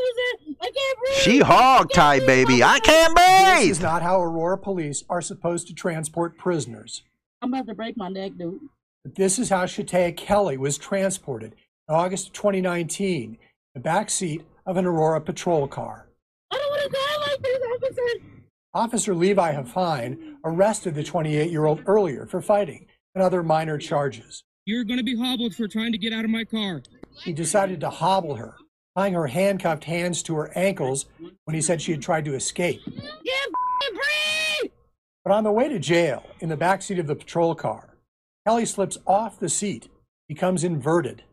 She 1.19 1.39
hog-tied, 1.39 2.25
baby. 2.25 2.63
I 2.63 2.79
can't 2.79 3.15
breathe. 3.15 3.69
This 3.69 3.77
is 3.77 3.83
not 3.83 4.01
how 4.01 4.21
Aurora 4.21 4.57
police 4.57 5.03
are 5.09 5.21
supposed 5.21 5.67
to 5.67 5.73
transport 5.73 6.37
prisoners. 6.37 7.03
I'm 7.41 7.53
about 7.53 7.67
to 7.67 7.75
break 7.75 7.97
my 7.97 8.09
neck, 8.09 8.33
dude. 8.37 8.59
But 9.03 9.15
this 9.15 9.39
is 9.39 9.49
how 9.49 9.65
Shataeah 9.65 10.15
Kelly 10.17 10.57
was 10.57 10.77
transported 10.77 11.53
in 11.87 11.95
August 11.95 12.27
of 12.27 12.33
2019 12.33 13.31
in 13.31 13.37
the 13.73 13.79
back 13.79 14.09
seat 14.09 14.45
of 14.65 14.77
an 14.77 14.85
Aurora 14.85 15.21
patrol 15.21 15.67
car. 15.67 16.09
I 16.51 16.57
don't 16.57 16.69
want 16.69 16.83
to 16.83 16.89
die 16.89 17.31
like 17.31 17.41
this, 17.41 17.59
officer. 17.75 18.25
Officer 18.73 19.15
Levi 19.15 19.53
Huffine 19.53 20.35
arrested 20.43 20.95
the 20.95 21.03
28 21.03 21.51
year 21.51 21.65
old 21.65 21.81
earlier 21.85 22.25
for 22.25 22.41
fighting 22.41 22.85
and 23.15 23.23
other 23.23 23.43
minor 23.43 23.77
charges. 23.77 24.43
You're 24.65 24.83
going 24.83 24.99
to 24.99 25.03
be 25.03 25.17
hobbled 25.17 25.55
for 25.55 25.67
trying 25.67 25.93
to 25.93 25.97
get 25.97 26.13
out 26.13 26.25
of 26.25 26.29
my 26.29 26.43
car. 26.43 26.81
He 27.23 27.33
decided 27.33 27.79
to 27.79 27.89
hobble 27.89 28.35
her, 28.35 28.55
tying 28.97 29.13
her 29.13 29.27
handcuffed 29.27 29.83
hands 29.83 30.23
to 30.23 30.35
her 30.35 30.51
ankles 30.55 31.05
when 31.43 31.53
he 31.53 31.61
said 31.61 31.79
she 31.79 31.91
had 31.91 32.01
tried 32.01 32.25
to 32.25 32.33
escape. 32.33 32.81
Get 32.83 33.49
free! 33.93 34.71
But 35.23 35.33
on 35.33 35.43
the 35.43 35.51
way 35.51 35.69
to 35.69 35.77
jail, 35.77 36.25
in 36.39 36.49
the 36.49 36.57
back 36.57 36.81
seat 36.81 36.97
of 36.97 37.05
the 37.05 37.15
patrol 37.15 37.53
car, 37.53 37.95
Kelly 38.47 38.65
slips 38.65 38.97
off 39.05 39.39
the 39.39 39.49
seat, 39.49 39.89
becomes 40.27 40.63
inverted. 40.63 41.23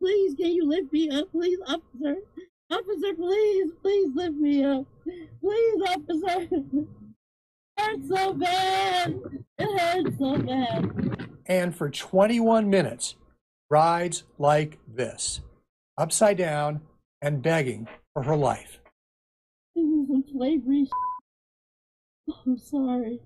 Please, 0.00 0.34
can 0.34 0.52
you 0.52 0.66
lift 0.66 0.90
me 0.92 1.10
up, 1.10 1.30
please, 1.32 1.58
officer? 1.66 2.16
Officer, 2.70 3.14
please, 3.14 3.70
please 3.82 4.08
lift 4.14 4.36
me 4.36 4.64
up. 4.64 4.86
Please, 5.40 5.82
officer. 5.88 6.48
It 6.50 6.88
hurts 7.78 8.08
so 8.08 8.32
bad. 8.34 9.20
It 9.58 9.80
hurts 9.80 10.18
so 10.18 10.38
bad. 10.38 11.28
and 11.46 11.74
for 11.74 11.90
21 11.90 12.70
minutes 12.70 13.16
rides 13.68 14.24
like 14.38 14.78
this, 14.86 15.40
upside 15.98 16.38
down 16.38 16.80
and 17.22 17.42
begging 17.42 17.88
for 18.12 18.22
her 18.22 18.36
life. 18.36 18.78
This 19.74 19.84
is 19.84 20.08
some 20.08 20.24
slavery. 20.30 20.86
sh- 20.86 22.32
I'm 22.46 22.58
sorry. 22.58 23.20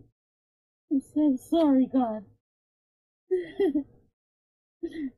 I'm 0.93 1.01
so 1.01 1.37
sorry, 1.51 1.89
God. 1.93 2.25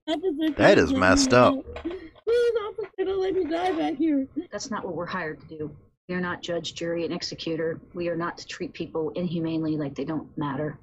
officer, 0.09 0.51
That 0.57 0.75
please 0.75 0.83
is 0.85 0.91
let 0.91 0.95
me 0.95 1.01
messed 1.01 1.35
up. 1.35 1.55
Please, 2.29 2.53
officer, 2.69 2.91
don't 3.07 3.21
let 3.23 3.35
me 3.35 3.45
die 3.45 3.73
back 3.73 3.97
here. 3.97 4.27
That's 4.53 4.71
not 4.71 4.85
what 4.85 4.95
we're 4.95 5.07
hired 5.07 5.41
to 5.41 5.47
do. 5.59 5.75
We 6.11 6.15
are 6.15 6.21
not 6.21 6.43
judge, 6.43 6.75
jury, 6.75 7.05
and 7.07 7.15
executor. 7.15 7.81
We 7.95 8.09
are 8.09 8.17
not 8.17 8.37
to 8.39 8.47
treat 8.47 8.75
people 8.75 9.11
inhumanely 9.11 9.77
like 9.79 9.95
they 9.95 10.05
don't 10.05 10.29
matter. 10.37 10.79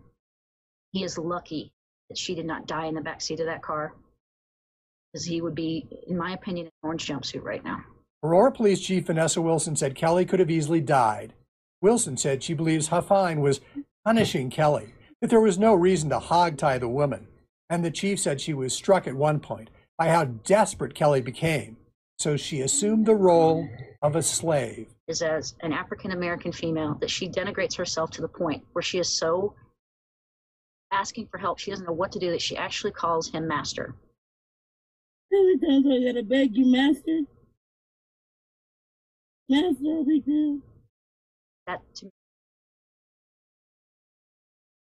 He 0.91 1.03
is 1.03 1.19
lucky 1.19 1.71
that 2.09 2.17
she 2.17 2.33
did 2.33 2.45
not 2.47 2.65
die 2.65 2.85
in 2.87 2.95
the 2.95 3.01
back 3.01 3.21
seat 3.21 3.39
of 3.41 3.45
that 3.45 3.61
car, 3.61 3.93
because 5.15 5.25
he 5.25 5.41
would 5.41 5.55
be, 5.55 5.87
in 6.07 6.17
my 6.17 6.33
opinion, 6.33 6.65
in 6.65 6.67
an 6.67 6.71
orange 6.83 7.07
jumpsuit 7.07 7.41
right 7.41 7.63
now. 7.63 7.81
Aurora 8.21 8.51
Police 8.51 8.81
Chief 8.81 9.05
Vanessa 9.05 9.41
Wilson 9.41 9.77
said 9.77 9.95
Kelly 9.95 10.25
could 10.25 10.41
have 10.41 10.51
easily 10.51 10.81
died. 10.81 11.33
Wilson 11.81 12.17
said 12.17 12.43
she 12.43 12.53
believes 12.53 12.89
Huffine 12.89 13.39
was 13.39 13.61
punishing 14.03 14.49
Kelly, 14.49 14.93
that 15.21 15.29
there 15.29 15.39
was 15.39 15.57
no 15.57 15.73
reason 15.73 16.09
to 16.09 16.19
hogtie 16.19 16.81
the 16.81 16.89
woman. 16.89 17.27
And 17.69 17.85
the 17.85 17.91
chief 17.91 18.19
said 18.19 18.41
she 18.41 18.53
was 18.53 18.73
struck 18.73 19.07
at 19.07 19.15
one 19.15 19.39
point 19.39 19.69
by 19.97 20.09
how 20.09 20.25
desperate 20.25 20.95
Kelly 20.95 21.21
became. 21.21 21.77
So 22.19 22.35
she 22.35 22.59
assumed 22.59 23.05
the 23.05 23.15
role 23.15 23.69
of 24.01 24.17
a 24.17 24.21
slave. 24.21 24.87
Is 25.07 25.21
as 25.21 25.55
an 25.61 25.71
African 25.71 26.11
American 26.11 26.51
female 26.51 26.97
that 26.99 27.09
she 27.09 27.29
denigrates 27.29 27.77
herself 27.77 28.11
to 28.11 28.21
the 28.21 28.27
point 28.27 28.65
where 28.73 28.83
she 28.83 28.99
is 28.99 29.07
so 29.07 29.55
asking 30.91 31.27
for 31.27 31.37
help, 31.37 31.57
she 31.57 31.71
doesn't 31.71 31.85
know 31.85 31.93
what 31.93 32.11
to 32.11 32.19
do, 32.19 32.31
that 32.31 32.41
she 32.41 32.57
actually 32.57 32.91
calls 32.91 33.29
him 33.29 33.47
master. 33.47 33.95
How 35.35 35.43
many 35.43 35.57
times 35.57 35.85
I 35.85 36.13
gotta 36.13 36.23
beg 36.23 36.55
you, 36.55 36.65
master? 36.65 37.19
Master, 39.49 40.03
be 40.07 40.21
good. 40.21 40.61
Uh, 40.61 40.61
that 41.67 41.81
to 41.95 42.05
me, 42.05 42.11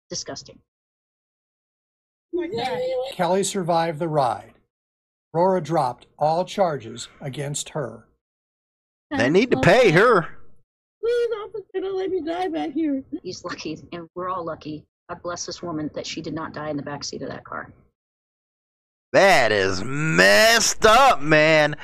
disgusting. 0.09 0.57
Oh 2.33 2.47
my 2.47 3.11
Kelly 3.11 3.43
survived 3.43 3.99
the 3.99 4.07
ride. 4.07 4.53
Aurora 5.33 5.59
dropped 5.59 6.07
all 6.17 6.45
charges 6.45 7.09
against 7.19 7.69
her. 7.69 8.07
They 9.11 9.29
need 9.29 9.51
to 9.51 9.59
pay 9.59 9.91
her. 9.91 10.29
Please, 11.01 11.29
officer, 11.43 11.81
don't 11.81 11.97
let 11.97 12.09
me 12.09 12.21
die 12.21 12.47
back 12.47 12.71
here. 12.71 13.03
He's 13.21 13.43
lucky, 13.43 13.85
and 13.91 14.07
we're 14.15 14.29
all 14.29 14.45
lucky. 14.45 14.85
God 15.09 15.21
bless 15.23 15.45
this 15.45 15.61
woman 15.61 15.89
that 15.93 16.07
she 16.07 16.21
did 16.21 16.33
not 16.33 16.53
die 16.53 16.69
in 16.69 16.77
the 16.77 16.83
back 16.83 17.03
seat 17.03 17.21
of 17.21 17.27
that 17.27 17.43
car. 17.43 17.73
That 19.13 19.53
is 19.53 19.83
messed 19.83 20.85
up, 20.85 21.21
man. 21.21 21.77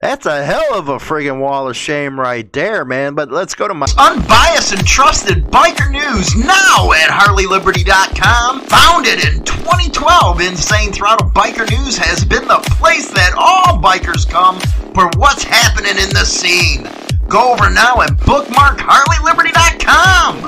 That's 0.00 0.26
a 0.26 0.42
hell 0.44 0.74
of 0.74 0.88
a 0.88 0.96
friggin' 0.96 1.38
wall 1.38 1.68
of 1.68 1.76
shame 1.76 2.18
right 2.18 2.50
there, 2.52 2.84
man. 2.84 3.14
But 3.14 3.30
let's 3.30 3.54
go 3.54 3.68
to 3.68 3.74
my. 3.74 3.86
Unbiased 3.98 4.72
and 4.72 4.84
trusted 4.86 5.44
biker 5.44 5.90
news 5.92 6.34
now 6.34 6.90
at 6.92 7.10
HarleyLiberty.com. 7.10 8.62
Founded 8.62 9.24
in 9.24 9.44
2012, 9.44 10.40
Insane 10.40 10.92
Throttle 10.92 11.30
Biker 11.30 11.70
News 11.70 11.98
has 11.98 12.24
been 12.24 12.48
the 12.48 12.58
place 12.80 13.10
that 13.12 13.34
all 13.36 13.78
bikers 13.78 14.28
come 14.28 14.58
for 14.94 15.08
what's 15.20 15.44
happening 15.44 16.02
in 16.02 16.08
the 16.08 16.24
scene. 16.24 16.88
Go 17.28 17.52
over 17.52 17.70
now 17.70 18.00
and 18.00 18.18
bookmark 18.18 18.78
HarleyLiberty.com. 18.78 20.42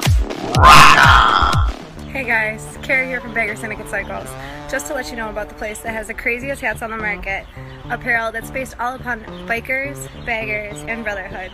Rock 0.59 0.99
on! 1.07 2.09
Hey 2.09 2.25
guys, 2.25 2.74
Carrie 2.85 3.07
here 3.07 3.21
from 3.21 3.33
Bagger 3.33 3.57
Syndicate 3.57 3.89
Cycles. 3.89 4.29
Just 4.71 4.87
to 4.89 4.95
let 4.95 5.09
you 5.11 5.17
know 5.17 5.31
about 5.31 5.49
the 5.49 5.55
place 5.55 5.81
that 5.81 5.95
has 5.95 6.09
the 6.09 6.15
craziest 6.15 6.61
hats 6.61 6.83
on 6.83 6.91
the 6.91 6.99
market, 6.99 7.47
apparel 7.89 8.31
that's 8.31 8.51
based 8.51 8.77
all 8.79 8.95
upon 8.95 9.21
bikers, 9.49 10.07
baggers, 10.27 10.77
and 10.87 11.03
brotherhood. 11.03 11.51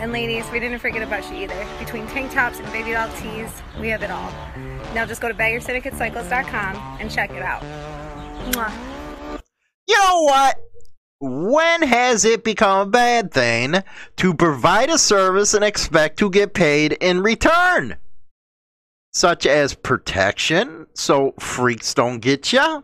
And 0.00 0.12
ladies, 0.12 0.44
we 0.52 0.60
didn't 0.60 0.80
forget 0.80 1.02
about 1.02 1.28
you 1.30 1.38
either. 1.38 1.66
Between 1.78 2.06
tank 2.08 2.32
tops 2.32 2.58
and 2.58 2.70
baby 2.70 2.92
doll 2.92 3.08
tees, 3.16 3.50
we 3.80 3.88
have 3.88 4.02
it 4.02 4.10
all. 4.10 4.30
Now 4.94 5.06
just 5.06 5.22
go 5.22 5.28
to 5.28 5.34
baggersyndicatecycles.com 5.34 6.98
and 7.00 7.10
check 7.10 7.30
it 7.30 7.42
out. 7.42 7.62
Mwah. 8.52 9.40
You 9.88 9.98
know 9.98 10.22
what? 10.24 10.56
When 11.20 11.80
has 11.80 12.26
it 12.26 12.44
become 12.44 12.88
a 12.88 12.90
bad 12.90 13.32
thing 13.32 13.76
to 14.16 14.34
provide 14.34 14.90
a 14.90 14.98
service 14.98 15.54
and 15.54 15.64
expect 15.64 16.18
to 16.18 16.28
get 16.28 16.52
paid 16.52 16.92
in 16.92 17.22
return? 17.22 17.96
Such 19.14 19.46
as 19.46 19.74
protection, 19.74 20.88
so 20.94 21.34
freaks 21.38 21.94
don't 21.94 22.18
get 22.18 22.52
you, 22.52 22.82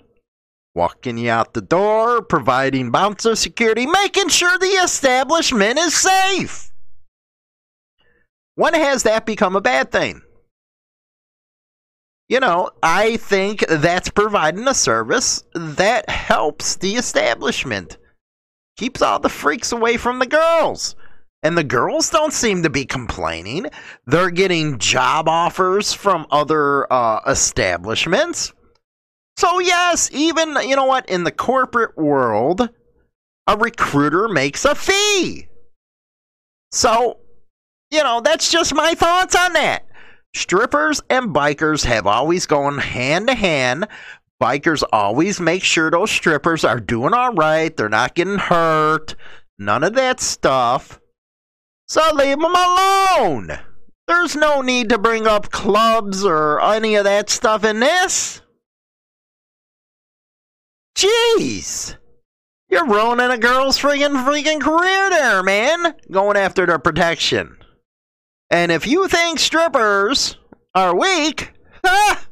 walking 0.76 1.18
you 1.18 1.28
out 1.28 1.55
the 1.55 1.61
door, 1.61 2.22
providing 2.22 2.93
bouncer 2.93 3.35
security, 3.35 3.85
making 3.85 4.28
sure 4.28 4.57
the 4.57 4.66
establishment 4.66 5.78
is 5.78 5.95
safe. 5.95 6.70
When 8.55 8.74
has 8.74 9.03
that 9.03 9.26
become 9.26 9.57
a 9.57 9.61
bad 9.61 9.91
thing? 9.91 10.22
You 12.28 12.39
know, 12.39 12.70
I 12.81 13.16
think 13.16 13.66
that's 13.66 14.09
providing 14.09 14.68
a 14.68 14.74
service 14.74 15.43
that 15.53 16.09
helps 16.09 16.76
the 16.76 16.95
establishment 16.95 17.99
keeps 18.76 19.03
all 19.03 19.18
the 19.18 19.28
freaks 19.28 19.72
away 19.72 19.97
from 19.97 20.20
the 20.20 20.26
girls. 20.26 20.95
And 21.43 21.57
the 21.57 21.64
girls 21.64 22.11
don't 22.11 22.32
seem 22.32 22.62
to 22.62 22.70
be 22.70 22.84
complaining. 22.84 23.66
They're 24.07 24.30
getting 24.30 24.78
job 24.78 25.28
offers 25.28 25.93
from 25.93 26.26
other 26.30 26.91
uh, 26.93 27.20
establishments. 27.26 28.53
So, 29.38 29.59
yes, 29.59 30.11
even, 30.12 30.57
you 30.66 30.76
know 30.76 30.84
what, 30.84 31.09
in 31.09 31.24
the 31.24 31.32
corporate 31.32 31.97
world, 31.97 32.68
a 33.47 33.57
recruiter 33.57 34.28
makes 34.28 34.66
a 34.66 34.74
fee. 34.74 35.49
So, 36.72 37.18
you 37.91 38.03
know, 38.03 38.20
that's 38.20 38.51
just 38.51 38.74
my 38.74 38.95
thoughts 38.95 39.34
on 39.34 39.55
that. 39.55 39.86
Strippers 40.34 41.01
and 41.09 41.34
bikers 41.34 41.84
have 41.84 42.07
always 42.07 42.45
gone 42.45 42.78
hand 42.78 43.28
to 43.28 43.34
hand, 43.34 43.88
bikers 44.41 44.82
always 44.93 45.41
make 45.41 45.64
sure 45.64 45.91
those 45.91 46.11
strippers 46.11 46.64
are 46.64 46.80
doing 46.80 47.14
all 47.14 47.32
right. 47.32 47.76
They're 47.76 47.88
not 47.88 48.14
getting 48.14 48.38
hurt. 48.38 49.14
None 49.59 49.84
of 49.84 49.95
that 49.95 50.20
stuff. 50.20 50.99
So 51.91 52.09
leave 52.14 52.38
them 52.38 52.55
alone. 52.55 53.51
There's 54.07 54.36
no 54.36 54.61
need 54.61 54.91
to 54.91 54.99
bring 54.99 55.26
up 55.26 55.51
clubs 55.51 56.24
or 56.24 56.61
any 56.61 56.95
of 56.95 57.03
that 57.03 57.28
stuff 57.28 57.64
in 57.64 57.80
this. 57.80 58.43
Jeez. 60.97 61.97
You're 62.68 62.86
ruining 62.86 63.32
a 63.32 63.38
girl's 63.38 63.76
freaking 63.76 64.24
freaking 64.24 64.61
career 64.61 65.11
there, 65.11 65.43
man. 65.43 65.97
Going 66.12 66.36
after 66.36 66.64
their 66.64 66.78
protection. 66.78 67.57
And 68.51 68.70
if 68.70 68.86
you 68.86 69.09
think 69.09 69.41
strippers 69.41 70.36
are 70.76 70.97
weak, 70.97 71.53
ha, 71.84 72.24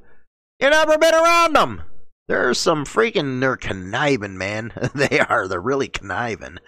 you 0.61 0.71
never 0.71 0.97
been 0.99 1.15
around 1.15 1.57
them. 1.57 1.83
There's 2.29 2.59
some 2.59 2.85
freaking, 2.85 3.41
they're 3.41 3.57
conniving, 3.57 4.37
man. 4.37 4.71
they 4.95 5.19
are. 5.19 5.49
They're 5.49 5.61
really 5.61 5.89
conniving. 5.89 6.59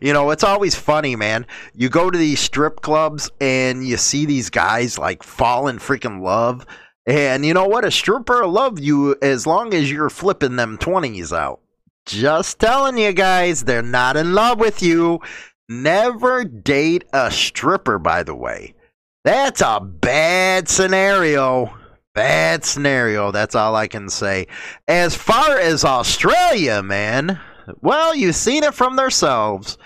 You 0.00 0.14
know, 0.14 0.30
it's 0.30 0.42
always 0.42 0.74
funny, 0.74 1.14
man. 1.14 1.46
You 1.74 1.90
go 1.90 2.10
to 2.10 2.18
these 2.18 2.40
strip 2.40 2.80
clubs 2.80 3.30
and 3.38 3.86
you 3.86 3.98
see 3.98 4.24
these 4.24 4.48
guys 4.48 4.98
like 4.98 5.22
fall 5.22 5.68
in 5.68 5.78
freaking 5.78 6.22
love. 6.22 6.66
And 7.06 7.44
you 7.44 7.52
know 7.52 7.66
what? 7.66 7.84
A 7.84 7.90
stripper 7.90 8.42
will 8.42 8.52
love 8.52 8.80
you 8.80 9.14
as 9.20 9.46
long 9.46 9.74
as 9.74 9.90
you're 9.90 10.10
flipping 10.10 10.56
them 10.56 10.78
20s 10.78 11.36
out. 11.36 11.60
Just 12.06 12.58
telling 12.58 12.96
you 12.96 13.12
guys, 13.12 13.64
they're 13.64 13.82
not 13.82 14.16
in 14.16 14.32
love 14.32 14.58
with 14.58 14.82
you. 14.82 15.20
Never 15.68 16.44
date 16.44 17.04
a 17.12 17.30
stripper, 17.30 17.98
by 17.98 18.22
the 18.22 18.34
way. 18.34 18.74
That's 19.22 19.60
a 19.60 19.80
bad 19.80 20.68
scenario. 20.68 21.74
Bad 22.14 22.64
scenario. 22.64 23.30
That's 23.30 23.54
all 23.54 23.76
I 23.76 23.86
can 23.86 24.08
say. 24.08 24.46
As 24.88 25.14
far 25.14 25.58
as 25.58 25.84
Australia, 25.84 26.82
man, 26.82 27.38
well, 27.80 28.14
you've 28.14 28.36
seen 28.36 28.64
it 28.64 28.74
from 28.74 28.96
themselves. 28.96 29.78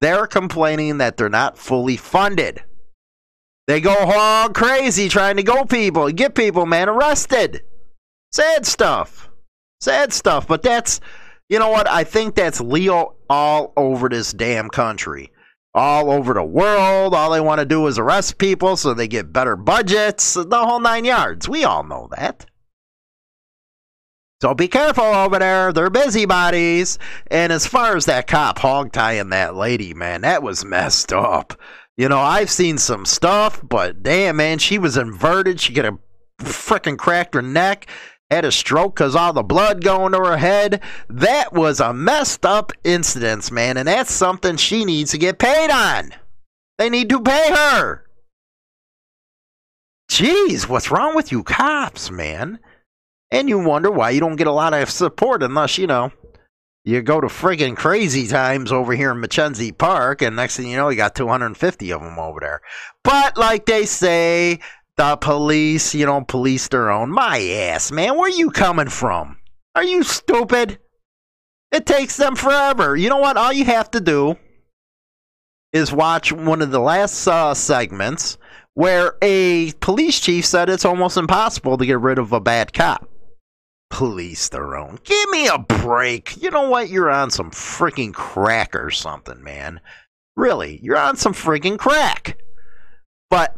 They're 0.00 0.26
complaining 0.26 0.98
that 0.98 1.16
they're 1.16 1.28
not 1.28 1.58
fully 1.58 1.96
funded. 1.96 2.62
They 3.66 3.80
go 3.80 3.94
hog 3.94 4.54
crazy 4.54 5.08
trying 5.08 5.36
to 5.36 5.42
go 5.42 5.64
people, 5.64 6.10
get 6.12 6.34
people, 6.34 6.66
man, 6.66 6.88
arrested. 6.88 7.62
Sad 8.32 8.64
stuff. 8.64 9.28
Sad 9.80 10.12
stuff. 10.12 10.46
But 10.46 10.62
that's, 10.62 11.00
you 11.48 11.58
know 11.58 11.70
what? 11.70 11.88
I 11.88 12.04
think 12.04 12.34
that's 12.34 12.60
Leo 12.60 13.16
all 13.28 13.72
over 13.76 14.08
this 14.08 14.32
damn 14.32 14.68
country 14.68 15.32
all 15.76 16.10
over 16.10 16.34
the 16.34 16.42
world. 16.42 17.14
All 17.14 17.30
they 17.30 17.40
want 17.40 17.60
to 17.60 17.66
do 17.66 17.86
is 17.86 17.98
arrest 17.98 18.38
people 18.38 18.76
so 18.76 18.94
they 18.94 19.06
get 19.06 19.32
better 19.32 19.54
budgets, 19.54 20.34
the 20.34 20.66
whole 20.66 20.80
nine 20.80 21.04
yards. 21.04 21.48
We 21.48 21.64
all 21.64 21.84
know 21.84 22.08
that. 22.16 22.46
So 24.40 24.54
be 24.54 24.68
careful 24.68 25.04
over 25.04 25.38
there. 25.38 25.72
They're 25.72 25.90
busybodies. 25.90 26.98
And 27.30 27.52
as 27.52 27.66
far 27.66 27.96
as 27.96 28.06
that 28.06 28.26
cop 28.26 28.58
hog 28.58 28.92
tying 28.92 29.30
that 29.30 29.54
lady, 29.54 29.94
man, 29.94 30.22
that 30.22 30.42
was 30.42 30.64
messed 30.64 31.12
up. 31.12 31.58
You 31.96 32.08
know, 32.08 32.20
I've 32.20 32.50
seen 32.50 32.76
some 32.76 33.06
stuff, 33.06 33.62
but 33.66 34.02
damn, 34.02 34.36
man, 34.36 34.58
she 34.58 34.78
was 34.78 34.98
inverted. 34.98 35.60
She 35.60 35.72
could 35.72 35.86
have 35.86 35.98
freaking 36.38 36.98
cracked 36.98 37.34
her 37.34 37.40
neck 37.40 37.86
had 38.30 38.44
a 38.44 38.52
stroke 38.52 38.96
because 38.96 39.14
all 39.14 39.32
the 39.32 39.42
blood 39.42 39.82
going 39.84 40.12
to 40.12 40.18
her 40.18 40.36
head. 40.36 40.82
That 41.08 41.52
was 41.52 41.80
a 41.80 41.92
messed 41.92 42.44
up 42.44 42.72
incident, 42.84 43.50
man, 43.50 43.76
and 43.76 43.86
that's 43.86 44.12
something 44.12 44.56
she 44.56 44.84
needs 44.84 45.12
to 45.12 45.18
get 45.18 45.38
paid 45.38 45.70
on. 45.70 46.12
They 46.78 46.90
need 46.90 47.08
to 47.10 47.20
pay 47.20 47.52
her. 47.52 48.04
Jeez, 50.10 50.68
what's 50.68 50.90
wrong 50.90 51.14
with 51.14 51.32
you 51.32 51.42
cops, 51.42 52.10
man? 52.10 52.58
And 53.30 53.48
you 53.48 53.58
wonder 53.58 53.90
why 53.90 54.10
you 54.10 54.20
don't 54.20 54.36
get 54.36 54.46
a 54.46 54.52
lot 54.52 54.72
of 54.72 54.90
support 54.90 55.42
unless, 55.42 55.78
you 55.78 55.86
know, 55.86 56.12
you 56.84 57.02
go 57.02 57.20
to 57.20 57.26
friggin' 57.26 57.76
crazy 57.76 58.28
times 58.28 58.70
over 58.70 58.92
here 58.94 59.10
in 59.10 59.20
Machesney 59.20 59.76
Park, 59.76 60.22
and 60.22 60.36
next 60.36 60.56
thing 60.56 60.68
you 60.68 60.76
know, 60.76 60.88
you 60.88 60.96
got 60.96 61.16
250 61.16 61.92
of 61.92 62.00
them 62.00 62.18
over 62.18 62.38
there. 62.38 62.60
But 63.02 63.36
like 63.36 63.66
they 63.66 63.86
say, 63.86 64.60
the 64.96 65.16
police, 65.16 65.94
you 65.94 66.06
know, 66.06 66.22
police 66.22 66.68
their 66.68 66.90
own. 66.90 67.10
My 67.10 67.40
ass, 67.40 67.92
man, 67.92 68.16
where 68.16 68.30
you 68.30 68.50
coming 68.50 68.88
from? 68.88 69.38
Are 69.74 69.84
you 69.84 70.02
stupid? 70.02 70.78
It 71.70 71.84
takes 71.84 72.16
them 72.16 72.36
forever. 72.36 72.96
You 72.96 73.10
know 73.10 73.18
what? 73.18 73.36
All 73.36 73.52
you 73.52 73.64
have 73.66 73.90
to 73.90 74.00
do 74.00 74.36
is 75.72 75.92
watch 75.92 76.32
one 76.32 76.62
of 76.62 76.70
the 76.70 76.80
last 76.80 77.26
uh, 77.26 77.52
segments 77.52 78.38
where 78.74 79.14
a 79.20 79.72
police 79.80 80.20
chief 80.20 80.46
said 80.46 80.70
it's 80.70 80.84
almost 80.84 81.16
impossible 81.16 81.76
to 81.76 81.86
get 81.86 82.00
rid 82.00 82.18
of 82.18 82.32
a 82.32 82.40
bad 82.40 82.72
cop. 82.72 83.08
Police 83.90 84.48
their 84.48 84.76
own. 84.76 84.98
Give 85.04 85.30
me 85.30 85.46
a 85.48 85.58
break. 85.58 86.42
You 86.42 86.50
know 86.50 86.68
what? 86.68 86.88
You're 86.88 87.10
on 87.10 87.30
some 87.30 87.50
freaking 87.50 88.12
crack 88.12 88.74
or 88.74 88.90
something, 88.90 89.42
man. 89.42 89.80
Really, 90.36 90.80
you're 90.82 90.98
on 90.98 91.16
some 91.16 91.32
freaking 91.32 91.78
crack. 91.78 92.38
But 93.30 93.56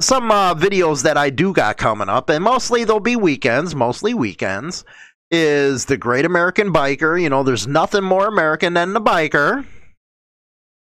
some 0.00 0.30
uh, 0.30 0.54
videos 0.54 1.02
that 1.02 1.16
I 1.16 1.30
do 1.30 1.52
got 1.52 1.76
coming 1.76 2.08
up, 2.08 2.30
and 2.30 2.42
mostly 2.42 2.84
they'll 2.84 3.00
be 3.00 3.16
weekends, 3.16 3.74
mostly 3.74 4.14
weekends, 4.14 4.84
is 5.30 5.84
the 5.84 5.96
Great 5.96 6.24
American 6.24 6.72
Biker. 6.72 7.20
You 7.20 7.28
know, 7.28 7.42
there's 7.42 7.66
nothing 7.66 8.04
more 8.04 8.26
American 8.26 8.74
than 8.74 8.92
the 8.92 9.00
biker. 9.00 9.64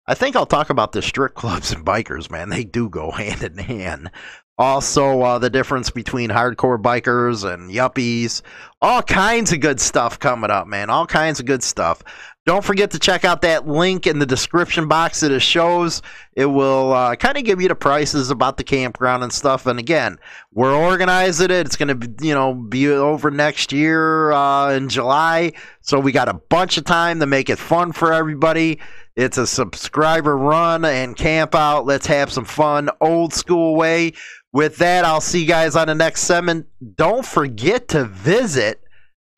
I 0.08 0.14
think 0.14 0.36
I'll 0.36 0.46
talk 0.46 0.70
about 0.70 0.92
the 0.92 1.02
strip 1.02 1.34
clubs 1.34 1.72
and 1.72 1.84
bikers, 1.84 2.30
man. 2.30 2.48
They 2.48 2.64
do 2.64 2.88
go 2.88 3.10
hand 3.10 3.42
in 3.42 3.58
hand. 3.58 4.10
Also, 4.58 5.20
uh, 5.20 5.38
the 5.38 5.50
difference 5.50 5.90
between 5.90 6.30
hardcore 6.30 6.80
bikers 6.80 7.50
and 7.50 7.70
yuppies. 7.70 8.40
All 8.80 9.02
kinds 9.02 9.52
of 9.52 9.60
good 9.60 9.80
stuff 9.80 10.18
coming 10.18 10.50
up, 10.50 10.66
man. 10.66 10.88
All 10.90 11.06
kinds 11.06 11.40
of 11.40 11.46
good 11.46 11.62
stuff. 11.62 12.02
Don't 12.46 12.64
forget 12.64 12.92
to 12.92 13.00
check 13.00 13.24
out 13.24 13.42
that 13.42 13.66
link 13.66 14.06
in 14.06 14.20
the 14.20 14.24
description 14.24 14.86
box 14.86 15.20
of 15.24 15.30
the 15.30 15.40
shows. 15.40 16.00
It 16.34 16.46
will 16.46 16.92
uh, 16.92 17.16
kind 17.16 17.36
of 17.36 17.42
give 17.42 17.60
you 17.60 17.66
the 17.66 17.74
prices 17.74 18.30
about 18.30 18.56
the 18.56 18.62
campground 18.62 19.24
and 19.24 19.32
stuff. 19.32 19.66
And 19.66 19.80
again, 19.80 20.20
we're 20.52 20.72
organizing 20.72 21.50
it. 21.50 21.66
It's 21.66 21.74
going 21.74 21.88
to, 21.88 21.96
be, 21.96 22.28
you 22.28 22.34
know, 22.34 22.54
be 22.54 22.88
over 22.88 23.32
next 23.32 23.72
year 23.72 24.30
uh, 24.30 24.70
in 24.74 24.88
July. 24.88 25.54
So 25.80 25.98
we 25.98 26.12
got 26.12 26.28
a 26.28 26.34
bunch 26.34 26.78
of 26.78 26.84
time 26.84 27.18
to 27.18 27.26
make 27.26 27.50
it 27.50 27.58
fun 27.58 27.90
for 27.90 28.12
everybody. 28.12 28.78
It's 29.16 29.38
a 29.38 29.46
subscriber 29.46 30.36
run 30.36 30.84
and 30.84 31.16
camp 31.16 31.56
out. 31.56 31.84
Let's 31.84 32.06
have 32.06 32.30
some 32.30 32.44
fun, 32.44 32.90
old 33.00 33.34
school 33.34 33.74
way. 33.74 34.12
With 34.52 34.76
that, 34.76 35.04
I'll 35.04 35.20
see 35.20 35.40
you 35.40 35.48
guys 35.48 35.74
on 35.74 35.88
the 35.88 35.96
next 35.96 36.22
segment. 36.22 36.66
Don't 36.94 37.26
forget 37.26 37.88
to 37.88 38.04
visit 38.04 38.80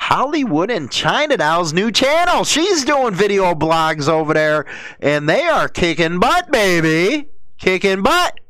Hollywood 0.00 0.70
and 0.70 0.90
China 0.90 1.36
Doll's 1.36 1.72
new 1.72 1.90
channel. 1.90 2.44
She's 2.44 2.84
doing 2.84 3.14
video 3.14 3.54
blogs 3.54 4.08
over 4.08 4.32
there, 4.32 4.64
and 5.00 5.28
they 5.28 5.42
are 5.42 5.68
kicking 5.68 6.18
butt, 6.18 6.50
baby. 6.50 7.28
Kicking 7.58 8.02
butt. 8.02 8.40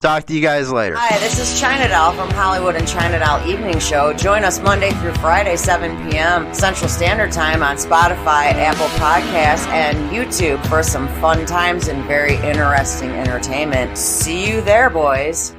Talk 0.00 0.26
to 0.26 0.32
you 0.32 0.40
guys 0.40 0.70
later. 0.70 0.94
Hi, 0.96 1.18
this 1.18 1.40
is 1.40 1.60
China 1.60 1.88
Doll 1.88 2.12
from 2.12 2.30
Hollywood 2.30 2.76
and 2.76 2.86
China 2.86 3.18
Doll 3.18 3.44
Evening 3.48 3.80
Show. 3.80 4.12
Join 4.12 4.44
us 4.44 4.60
Monday 4.60 4.92
through 4.92 5.12
Friday, 5.14 5.56
7 5.56 6.08
p.m. 6.08 6.54
Central 6.54 6.88
Standard 6.88 7.32
Time 7.32 7.64
on 7.64 7.74
Spotify, 7.76 8.52
Apple 8.54 8.86
Podcasts, 9.00 9.66
and 9.66 9.98
YouTube 10.10 10.64
for 10.68 10.84
some 10.84 11.08
fun 11.20 11.44
times 11.46 11.88
and 11.88 12.04
very 12.04 12.36
interesting 12.36 13.10
entertainment. 13.10 13.98
See 13.98 14.48
you 14.48 14.60
there, 14.60 14.88
boys. 14.88 15.52